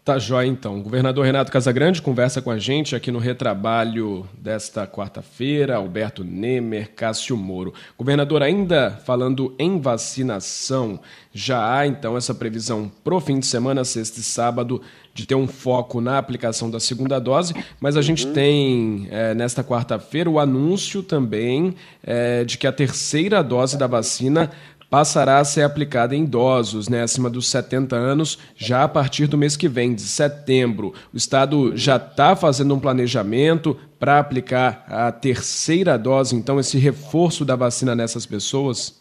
Tá 0.02 0.18
jóia, 0.18 0.46
então. 0.46 0.78
O 0.78 0.82
governador 0.82 1.26
Renato 1.26 1.52
Casagrande 1.52 2.00
conversa 2.00 2.40
com 2.40 2.50
a 2.50 2.58
gente 2.58 2.96
aqui 2.96 3.10
no 3.10 3.18
retrabalho 3.18 4.26
desta 4.32 4.86
quarta-feira. 4.86 5.76
Alberto 5.76 6.24
Nemer, 6.24 6.92
Cássio 6.94 7.36
Moro. 7.36 7.74
Governador, 7.98 8.42
ainda 8.42 8.98
falando 9.04 9.54
em 9.58 9.78
vacinação, 9.78 10.98
já 11.34 11.76
há 11.76 11.86
então 11.86 12.16
essa 12.16 12.34
previsão 12.34 12.90
para 13.04 13.14
o 13.14 13.20
fim 13.20 13.38
de 13.38 13.46
semana, 13.46 13.84
sexta 13.84 14.20
e 14.20 14.22
sábado, 14.22 14.80
de 15.12 15.26
ter 15.26 15.34
um 15.34 15.46
foco 15.46 16.00
na 16.00 16.16
aplicação 16.16 16.70
da 16.70 16.80
segunda 16.80 17.18
dose, 17.18 17.54
mas 17.78 17.94
a 17.96 18.02
gente 18.02 18.26
uhum. 18.26 18.32
tem 18.32 19.08
é, 19.10 19.34
nesta 19.34 19.62
quarta-feira 19.62 20.30
o 20.30 20.38
anúncio 20.38 21.02
também 21.02 21.74
é, 22.02 22.42
de 22.44 22.56
que 22.56 22.66
a 22.66 22.72
terceira 22.72 23.42
dose 23.42 23.76
da 23.76 23.86
vacina 23.86 24.50
passará 24.90 25.38
a 25.38 25.44
ser 25.44 25.62
aplicada 25.62 26.16
em 26.16 26.24
idosos 26.24 26.88
né, 26.88 27.02
acima 27.02 27.30
dos 27.30 27.48
70 27.48 27.94
anos 27.94 28.38
já 28.56 28.82
a 28.82 28.88
partir 28.88 29.28
do 29.28 29.38
mês 29.38 29.56
que 29.56 29.68
vem, 29.68 29.94
de 29.94 30.02
setembro. 30.02 30.92
O 31.14 31.16
Estado 31.16 31.76
já 31.76 31.96
está 31.96 32.34
fazendo 32.34 32.74
um 32.74 32.80
planejamento 32.80 33.78
para 33.98 34.18
aplicar 34.18 34.84
a 34.88 35.12
terceira 35.12 35.96
dose, 35.96 36.34
então, 36.34 36.58
esse 36.58 36.76
reforço 36.78 37.44
da 37.44 37.54
vacina 37.54 37.94
nessas 37.94 38.26
pessoas? 38.26 38.98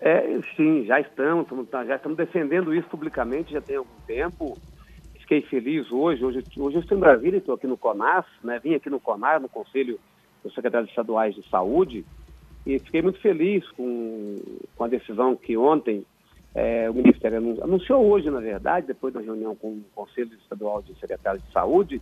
É, 0.00 0.38
sim, 0.56 0.84
já 0.84 1.00
estamos, 1.00 1.46
já 1.86 1.96
estamos 1.96 2.16
defendendo 2.16 2.72
isso 2.72 2.88
publicamente 2.88 3.52
já 3.52 3.60
tem 3.60 3.76
algum 3.76 4.00
tempo. 4.06 4.56
Fiquei 5.18 5.42
feliz 5.42 5.90
hoje, 5.90 6.24
hoje, 6.24 6.44
hoje 6.56 6.76
eu 6.76 6.82
estou 6.82 6.96
em 6.96 7.00
Brasília, 7.00 7.38
estou 7.38 7.56
aqui 7.56 7.66
no 7.66 7.76
CONAS, 7.76 8.24
né, 8.44 8.60
vim 8.62 8.74
aqui 8.74 8.88
no 8.88 9.00
CONAS, 9.00 9.42
no 9.42 9.48
Conselho 9.48 9.98
dos 10.44 10.54
Secretários 10.54 10.90
Estaduais 10.90 11.34
de 11.34 11.42
Saúde, 11.48 12.04
e 12.66 12.80
fiquei 12.80 13.00
muito 13.00 13.20
feliz 13.20 13.66
com, 13.70 14.34
com 14.76 14.84
a 14.84 14.88
decisão 14.88 15.36
que 15.36 15.56
ontem 15.56 16.04
é, 16.52 16.90
o 16.90 16.94
Ministério 16.94 17.38
anunciou 17.62 18.04
hoje, 18.04 18.28
na 18.28 18.40
verdade, 18.40 18.88
depois 18.88 19.14
da 19.14 19.20
reunião 19.20 19.54
com 19.54 19.68
o 19.68 19.84
Conselho 19.94 20.32
Estadual 20.42 20.82
de 20.82 20.98
Secretários 20.98 21.44
de 21.44 21.52
Saúde, 21.52 22.00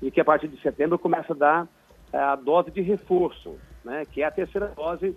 e 0.00 0.10
que 0.10 0.20
a 0.20 0.24
partir 0.24 0.48
de 0.48 0.60
setembro 0.62 0.98
começa 0.98 1.32
a 1.32 1.36
dar 1.36 1.68
é, 2.12 2.18
a 2.18 2.34
dose 2.34 2.70
de 2.70 2.80
reforço, 2.80 3.56
né, 3.84 4.04
que 4.10 4.22
é 4.22 4.24
a 4.24 4.30
terceira 4.30 4.68
dose 4.68 5.14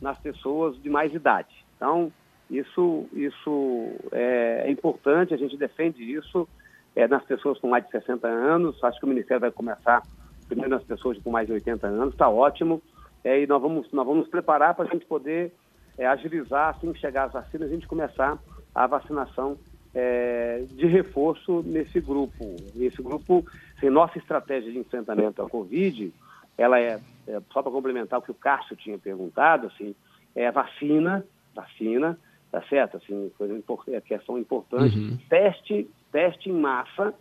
nas 0.00 0.18
pessoas 0.18 0.80
de 0.82 0.90
mais 0.90 1.14
idade. 1.14 1.54
Então, 1.76 2.10
isso, 2.50 3.06
isso 3.12 3.88
é, 4.10 4.64
é 4.66 4.70
importante, 4.70 5.32
a 5.32 5.36
gente 5.36 5.56
defende 5.56 6.02
isso 6.02 6.48
é, 6.96 7.06
nas 7.06 7.22
pessoas 7.24 7.58
com 7.58 7.68
mais 7.68 7.84
de 7.84 7.90
60 7.92 8.26
anos. 8.26 8.82
Acho 8.82 8.98
que 8.98 9.04
o 9.04 9.08
Ministério 9.08 9.40
vai 9.40 9.52
começar 9.52 10.02
primeiro 10.48 10.70
nas 10.70 10.82
pessoas 10.82 11.16
com 11.18 11.30
mais 11.30 11.46
de 11.46 11.52
80 11.52 11.86
anos, 11.86 12.14
está 12.14 12.28
ótimo. 12.28 12.82
É, 13.24 13.42
e 13.42 13.46
nós 13.46 13.60
vamos, 13.60 13.90
nós 13.92 14.06
vamos 14.06 14.22
nos 14.22 14.30
preparar 14.30 14.74
para 14.74 14.86
a 14.86 14.88
gente 14.88 15.04
poder 15.06 15.52
é, 15.98 16.06
agilizar, 16.06 16.70
assim 16.70 16.92
que 16.92 16.98
chegar 16.98 17.24
as 17.24 17.32
vacinas, 17.32 17.68
a 17.68 17.74
gente 17.74 17.86
começar 17.86 18.38
a 18.74 18.86
vacinação 18.86 19.58
é, 19.94 20.64
de 20.68 20.86
reforço 20.86 21.62
nesse 21.66 22.00
grupo. 22.00 22.56
Esse 22.76 23.02
grupo, 23.02 23.44
assim, 23.76 23.90
nossa 23.90 24.18
estratégia 24.18 24.72
de 24.72 24.78
enfrentamento 24.78 25.42
à 25.42 25.48
Covid, 25.48 26.12
ela 26.56 26.78
é, 26.78 27.00
é 27.26 27.40
só 27.52 27.62
para 27.62 27.72
complementar 27.72 28.18
o 28.18 28.22
que 28.22 28.30
o 28.30 28.34
Cássio 28.34 28.76
tinha 28.76 28.98
perguntado, 28.98 29.66
assim, 29.66 29.94
é 30.34 30.50
vacina, 30.50 31.24
vacina, 31.54 32.18
tá 32.50 32.62
certo? 32.68 32.96
Assim, 32.96 33.30
coisa 33.36 33.54
importante, 33.54 33.96
é 33.96 34.00
questão 34.00 34.38
importante. 34.38 34.98
Uhum. 34.98 35.18
Teste, 35.28 35.88
teste 36.12 36.50
em 36.50 36.52
massa, 36.52 37.12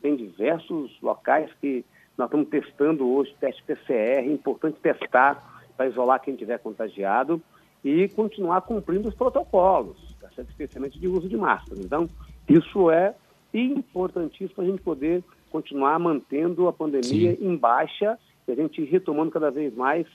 tem 0.00 0.16
diversos 0.16 0.96
locais 1.02 1.50
que 1.60 1.84
nós 2.16 2.28
estamos 2.28 2.48
testando 2.48 3.08
hoje, 3.08 3.34
teste 3.40 3.62
PCR, 3.64 4.20
é 4.20 4.26
importante 4.26 4.78
testar 4.80 5.62
para 5.76 5.88
isolar 5.88 6.20
quem 6.20 6.36
tiver 6.36 6.58
contagiado 6.58 7.42
e 7.84 8.08
continuar 8.08 8.62
cumprindo 8.62 9.08
os 9.08 9.14
protocolos, 9.14 9.96
tá 10.20 10.42
especialmente 10.42 10.98
de 10.98 11.08
uso 11.08 11.28
de 11.28 11.36
máscara. 11.36 11.80
Então, 11.80 12.08
isso 12.48 12.90
é 12.90 13.14
importantíssimo 13.52 14.54
para 14.54 14.64
a 14.64 14.66
gente 14.68 14.82
poder 14.82 15.22
continuar 15.50 15.98
mantendo 15.98 16.66
a 16.66 16.72
pandemia 16.72 17.36
Sim. 17.36 17.46
em 17.46 17.56
baixa 17.56 18.18
e 18.46 18.52
a 18.52 18.54
gente 18.54 18.80
ir 18.80 18.86
retomando 18.86 19.30
cada 19.30 19.50
vez 19.50 19.74
mais 19.74 20.06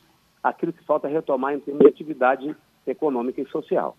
aquilo 0.43 0.73
que 0.73 0.83
falta 0.83 1.07
retomar 1.07 1.53
em 1.53 1.59
termos 1.59 1.81
de 1.81 1.87
atividade 1.87 2.55
econômica 2.87 3.41
e 3.41 3.47
social. 3.47 3.95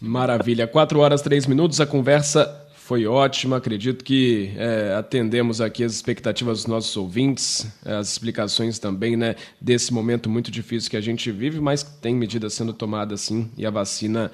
Maravilha. 0.00 0.66
Quatro 0.66 1.00
horas, 1.00 1.22
três 1.22 1.46
minutos. 1.46 1.80
A 1.80 1.86
conversa 1.86 2.65
foi 2.86 3.04
ótima. 3.04 3.56
Acredito 3.56 4.04
que 4.04 4.52
é, 4.56 4.94
atendemos 4.94 5.60
aqui 5.60 5.82
as 5.82 5.92
expectativas 5.92 6.58
dos 6.58 6.66
nossos 6.68 6.96
ouvintes, 6.96 7.66
as 7.84 8.12
explicações 8.12 8.78
também, 8.78 9.16
né, 9.16 9.34
desse 9.60 9.92
momento 9.92 10.30
muito 10.30 10.52
difícil 10.52 10.88
que 10.88 10.96
a 10.96 11.00
gente 11.00 11.32
vive, 11.32 11.60
mas 11.60 11.82
tem 11.82 12.14
medidas 12.14 12.54
sendo 12.54 12.72
tomadas 12.72 13.22
sim 13.22 13.50
e 13.58 13.66
a 13.66 13.70
vacina 13.70 14.30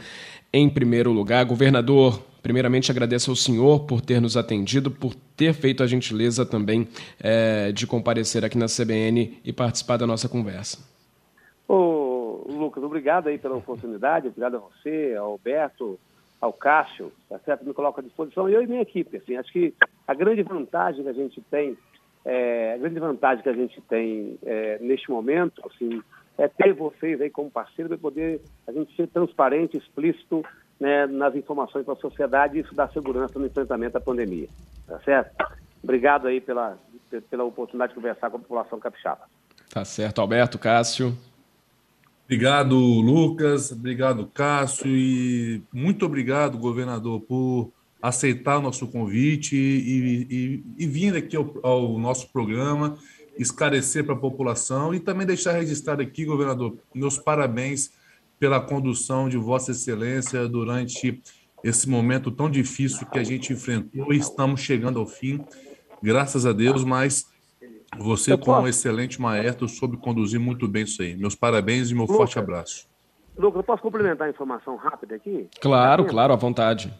em 0.52 0.68
primeiro 0.68 1.10
lugar. 1.12 1.46
Governador, 1.46 2.22
primeiramente 2.42 2.90
agradeço 2.90 3.30
ao 3.30 3.36
senhor 3.36 3.86
por 3.86 4.02
ter 4.02 4.20
nos 4.20 4.36
atendido, 4.36 4.90
por 4.90 5.14
ter 5.34 5.54
feito 5.54 5.82
a 5.82 5.86
gentileza 5.86 6.44
também 6.44 6.86
é, 7.18 7.72
de 7.72 7.86
comparecer 7.86 8.44
aqui 8.44 8.58
na 8.58 8.66
CBN 8.66 9.40
e 9.42 9.50
participar 9.50 9.96
da 9.96 10.06
nossa 10.06 10.28
conversa. 10.28 10.78
Ô, 11.66 12.44
Lucas, 12.46 12.84
obrigado 12.84 13.28
aí 13.28 13.38
pela 13.38 13.56
oportunidade, 13.56 14.28
obrigado 14.28 14.56
a 14.56 14.60
você, 14.60 15.14
ao 15.18 15.30
Alberto, 15.30 15.98
ao 16.42 16.52
Cássio, 16.52 17.12
tá 17.28 17.38
certo? 17.38 17.64
Me 17.64 17.72
coloco 17.72 18.00
à 18.00 18.02
disposição, 18.02 18.48
eu 18.48 18.60
e 18.60 18.66
minha 18.66 18.82
equipe, 18.82 19.16
assim, 19.16 19.36
acho 19.36 19.52
que 19.52 19.72
a 20.08 20.12
grande 20.12 20.42
vantagem 20.42 21.04
que 21.04 21.08
a 21.08 21.12
gente 21.12 21.40
tem, 21.42 21.78
é, 22.24 22.74
a 22.74 22.78
grande 22.78 22.98
vantagem 22.98 23.44
que 23.44 23.48
a 23.48 23.52
gente 23.52 23.80
tem 23.82 24.36
é, 24.44 24.76
neste 24.80 25.08
momento, 25.08 25.62
assim, 25.64 26.02
é 26.36 26.48
ter 26.48 26.74
vocês 26.74 27.20
aí 27.20 27.30
como 27.30 27.48
parceiro 27.48 27.90
para 27.90 27.98
poder 27.98 28.40
a 28.66 28.72
gente 28.72 28.94
ser 28.96 29.06
transparente, 29.06 29.76
explícito 29.76 30.44
né, 30.80 31.06
nas 31.06 31.36
informações 31.36 31.84
para 31.84 31.94
a 31.94 31.98
sociedade 31.98 32.58
e 32.58 32.62
isso 32.62 32.74
dá 32.74 32.88
segurança 32.88 33.38
no 33.38 33.46
enfrentamento 33.46 33.96
à 33.96 34.00
pandemia, 34.00 34.48
tá 34.88 34.98
certo? 35.04 35.32
Obrigado 35.80 36.26
aí 36.26 36.40
pela, 36.40 36.76
pela 37.30 37.44
oportunidade 37.44 37.90
de 37.90 37.96
conversar 37.96 38.30
com 38.30 38.38
a 38.38 38.40
população 38.40 38.80
capixaba. 38.80 39.28
Tá 39.72 39.84
certo, 39.84 40.20
Alberto, 40.20 40.58
Cássio. 40.58 41.16
Obrigado, 42.32 42.74
Lucas. 42.78 43.72
Obrigado, 43.72 44.26
Cássio. 44.26 44.86
E 44.86 45.62
muito 45.70 46.06
obrigado, 46.06 46.56
governador, 46.56 47.20
por 47.20 47.70
aceitar 48.00 48.56
o 48.56 48.62
nosso 48.62 48.86
convite 48.86 49.54
e, 49.54 50.26
e, 50.30 50.64
e 50.78 50.86
vir 50.86 51.14
aqui 51.14 51.36
ao, 51.36 51.54
ao 51.62 51.98
nosso 51.98 52.32
programa, 52.32 52.96
esclarecer 53.36 54.02
para 54.06 54.14
a 54.14 54.18
população 54.18 54.94
e 54.94 54.98
também 54.98 55.26
deixar 55.26 55.52
registrado 55.52 56.00
aqui, 56.00 56.24
governador, 56.24 56.78
meus 56.94 57.18
parabéns 57.18 57.90
pela 58.40 58.58
condução 58.58 59.28
de 59.28 59.36
Vossa 59.36 59.72
Excelência 59.72 60.48
durante 60.48 61.20
esse 61.62 61.86
momento 61.86 62.30
tão 62.30 62.48
difícil 62.48 63.06
que 63.08 63.18
a 63.18 63.24
gente 63.24 63.52
enfrentou 63.52 64.10
e 64.10 64.16
estamos 64.16 64.62
chegando 64.62 64.98
ao 64.98 65.06
fim, 65.06 65.38
graças 66.02 66.46
a 66.46 66.52
Deus, 66.54 66.82
mas 66.82 67.26
você, 67.98 68.36
como 68.36 68.62
um 68.62 68.68
excelente 68.68 69.20
maestro, 69.20 69.68
soube 69.68 69.96
conduzir 69.96 70.40
muito 70.40 70.66
bem 70.66 70.84
isso 70.84 71.02
aí. 71.02 71.16
Meus 71.16 71.34
parabéns 71.34 71.90
e 71.90 71.94
meu 71.94 72.02
Lucas, 72.02 72.16
forte 72.16 72.38
abraço. 72.38 72.88
Lucas, 73.36 73.56
eu 73.56 73.64
posso 73.64 73.82
complementar 73.82 74.26
a 74.26 74.30
informação 74.30 74.76
rápida 74.76 75.16
aqui? 75.16 75.48
Claro, 75.60 76.04
tá 76.04 76.10
claro, 76.10 76.32
à 76.32 76.36
vontade. 76.36 76.92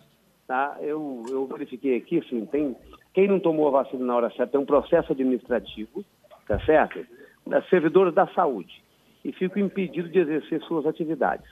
Tá, 0.46 0.76
eu, 0.80 1.22
eu 1.28 1.46
verifiquei 1.46 1.96
aqui, 1.96 2.22
sim, 2.28 2.44
tem, 2.46 2.76
quem 3.14 3.28
não 3.28 3.40
tomou 3.40 3.68
a 3.68 3.82
vacina 3.82 4.04
na 4.04 4.16
hora 4.16 4.30
certa 4.30 4.52
tem 4.52 4.60
um 4.60 4.66
processo 4.66 5.12
administrativo, 5.12 6.04
tá 6.46 6.60
certo? 6.60 7.06
Das 7.46 7.66
servidores 7.68 8.14
da 8.14 8.26
saúde. 8.28 8.82
E 9.24 9.32
fico 9.32 9.58
impedido 9.58 10.08
de 10.08 10.18
exercer 10.18 10.60
suas 10.62 10.84
atividades, 10.84 11.48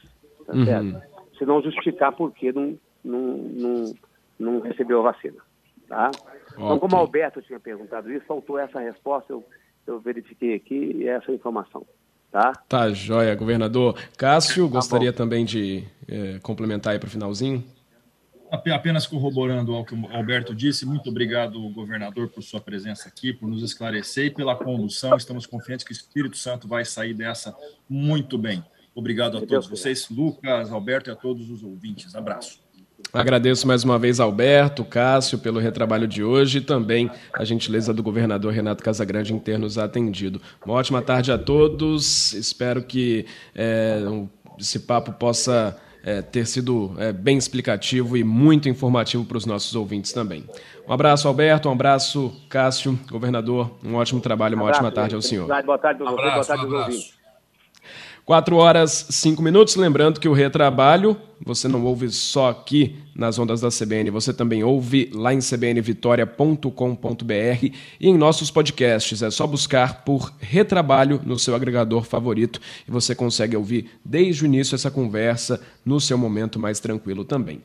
tá 0.47 0.55
uhum. 0.55 0.65
certo? 0.65 1.03
Se 1.39 1.47
não 1.47 1.63
justificar 1.63 2.13
por 2.13 2.33
que 2.33 2.53
não, 2.53 2.77
não, 3.03 3.37
não, 3.37 3.95
não 4.39 4.61
recebeu 4.61 5.01
a 5.01 5.13
vacina, 5.13 5.39
tá? 5.91 6.11
Então, 6.53 6.79
como 6.79 6.95
o 6.95 6.99
Alberto 6.99 7.43
tinha 7.43 7.59
perguntado 7.59 8.11
isso, 8.13 8.25
faltou 8.25 8.59
essa 8.59 8.79
resposta, 8.79 9.33
eu, 9.33 9.45
eu 9.87 10.01
verifiquei 10.01 10.55
aqui 10.55 11.07
essa 11.07 11.33
informação. 11.33 11.85
Tá? 12.31 12.53
Tá, 12.69 12.91
joia, 12.91 13.35
governador. 13.35 13.99
Cássio, 14.17 14.67
tá 14.67 14.75
gostaria 14.75 15.11
bom. 15.11 15.17
também 15.17 15.45
de 15.45 15.85
é, 16.09 16.39
complementar 16.39 16.93
aí 16.93 16.99
para 16.99 17.09
o 17.09 17.11
finalzinho? 17.11 17.65
Apenas 18.73 19.07
corroborando 19.07 19.75
ao 19.75 19.85
que 19.85 19.95
o 19.95 20.07
Alberto 20.13 20.55
disse, 20.55 20.87
muito 20.87 21.11
obrigado, 21.11 21.69
governador, 21.71 22.29
por 22.29 22.43
sua 22.43 22.61
presença 22.61 23.09
aqui, 23.09 23.33
por 23.33 23.49
nos 23.49 23.63
esclarecer 23.63 24.27
e 24.27 24.31
pela 24.31 24.57
condução. 24.57 25.17
Estamos 25.17 25.47
confiantes 25.47 25.85
que 25.85 25.93
o 25.93 25.95
Espírito 25.95 26.37
Santo 26.37 26.67
vai 26.67 26.85
sair 26.85 27.15
dessa 27.15 27.57
muito 27.89 28.39
bem. 28.39 28.65
Obrigado 28.95 29.39
a 29.39 29.41
todos 29.41 29.69
vocês, 29.69 30.09
Lucas, 30.11 30.73
Alberto 30.73 31.11
e 31.11 31.13
a 31.13 31.17
todos 31.17 31.49
os 31.49 31.63
ouvintes. 31.63 32.15
Abraço. 32.15 32.61
Agradeço 33.13 33.67
mais 33.67 33.83
uma 33.85 33.99
vez 33.99 34.21
Alberto, 34.21 34.85
Cássio, 34.85 35.39
pelo 35.39 35.59
retrabalho 35.59 36.07
de 36.07 36.23
hoje 36.23 36.59
e 36.59 36.61
também 36.61 37.11
a 37.33 37.45
gentileza 37.45 37.93
do 37.93 38.03
governador 38.03 38.53
Renato 38.53 38.83
Casagrande 38.83 39.33
em 39.33 39.39
ter 39.39 39.59
nos 39.59 39.79
atendido. 39.79 40.41
Uma 40.65 40.75
ótima 40.75 41.03
tarde 41.03 41.33
a 41.33 41.39
todos. 41.39 42.33
Espero 42.33 42.83
que 42.83 43.27
é, 43.55 44.01
esse 44.59 44.81
papo 44.81 45.13
possa 45.13 45.77
é, 46.05 46.23
ter 46.23 46.47
sido 46.47 46.95
é, 46.99 47.13
bem 47.13 47.37
explicativo 47.37 48.17
e 48.17 48.25
muito 48.25 48.69
informativo 48.69 49.25
para 49.25 49.37
os 49.37 49.47
nossos 49.47 49.75
ouvintes 49.75 50.13
também. 50.13 50.45
Um 50.89 50.93
abraço, 50.93 51.29
Alberto, 51.29 51.69
um 51.69 51.73
abraço, 51.73 52.33
Cássio, 52.49 52.99
governador. 53.11 53.79
Um 53.85 53.95
ótimo 53.95 54.21
trabalho, 54.21 54.57
uma 54.57 54.67
ótima 54.67 54.91
tarde 54.91 55.15
ao 55.15 55.23
senhor. 55.23 55.47
Boa 55.65 55.79
tarde, 55.79 56.03
um 56.03 56.09
abraço, 56.09 56.35
boa 56.35 56.45
tarde 56.45 56.65
aos 56.65 56.73
ouvintes. 56.73 57.20
4 58.25 58.57
horas 58.57 59.07
5 59.11 59.43
minutos. 59.43 59.77
Lembrando 59.77 60.21
que 60.21 60.29
o 60.29 60.33
retrabalho 60.33 61.17
você 61.45 61.67
não 61.67 61.85
ouve 61.85 62.11
só 62.11 62.51
aqui 62.51 62.97
nas 63.15 63.39
ondas 63.39 63.63
da 63.63 63.71
CBN, 63.71 64.11
você 64.11 64.33
também 64.33 64.63
ouve 64.63 65.11
lá 65.15 65.33
em 65.33 65.41
cbnvitoria.com.br 65.41 67.75
e 67.99 68.09
em 68.09 68.17
nossos 68.17 68.51
podcasts. 68.51 69.23
É 69.23 69.31
só 69.31 69.47
buscar 69.47 70.05
por 70.05 70.33
Retrabalho 70.39 71.21
no 71.25 71.39
seu 71.39 71.55
agregador 71.55 72.05
favorito 72.05 72.61
e 72.87 72.91
você 72.91 73.15
consegue 73.15 73.57
ouvir 73.57 73.91
desde 74.05 74.43
o 74.43 74.47
início 74.47 74.75
essa 74.75 74.91
conversa 74.91 75.61
no 75.85 76.01
seu 76.01 76.19
momento 76.19 76.59
mais 76.59 76.79
tranquilo 76.79 77.25
também. 77.25 77.63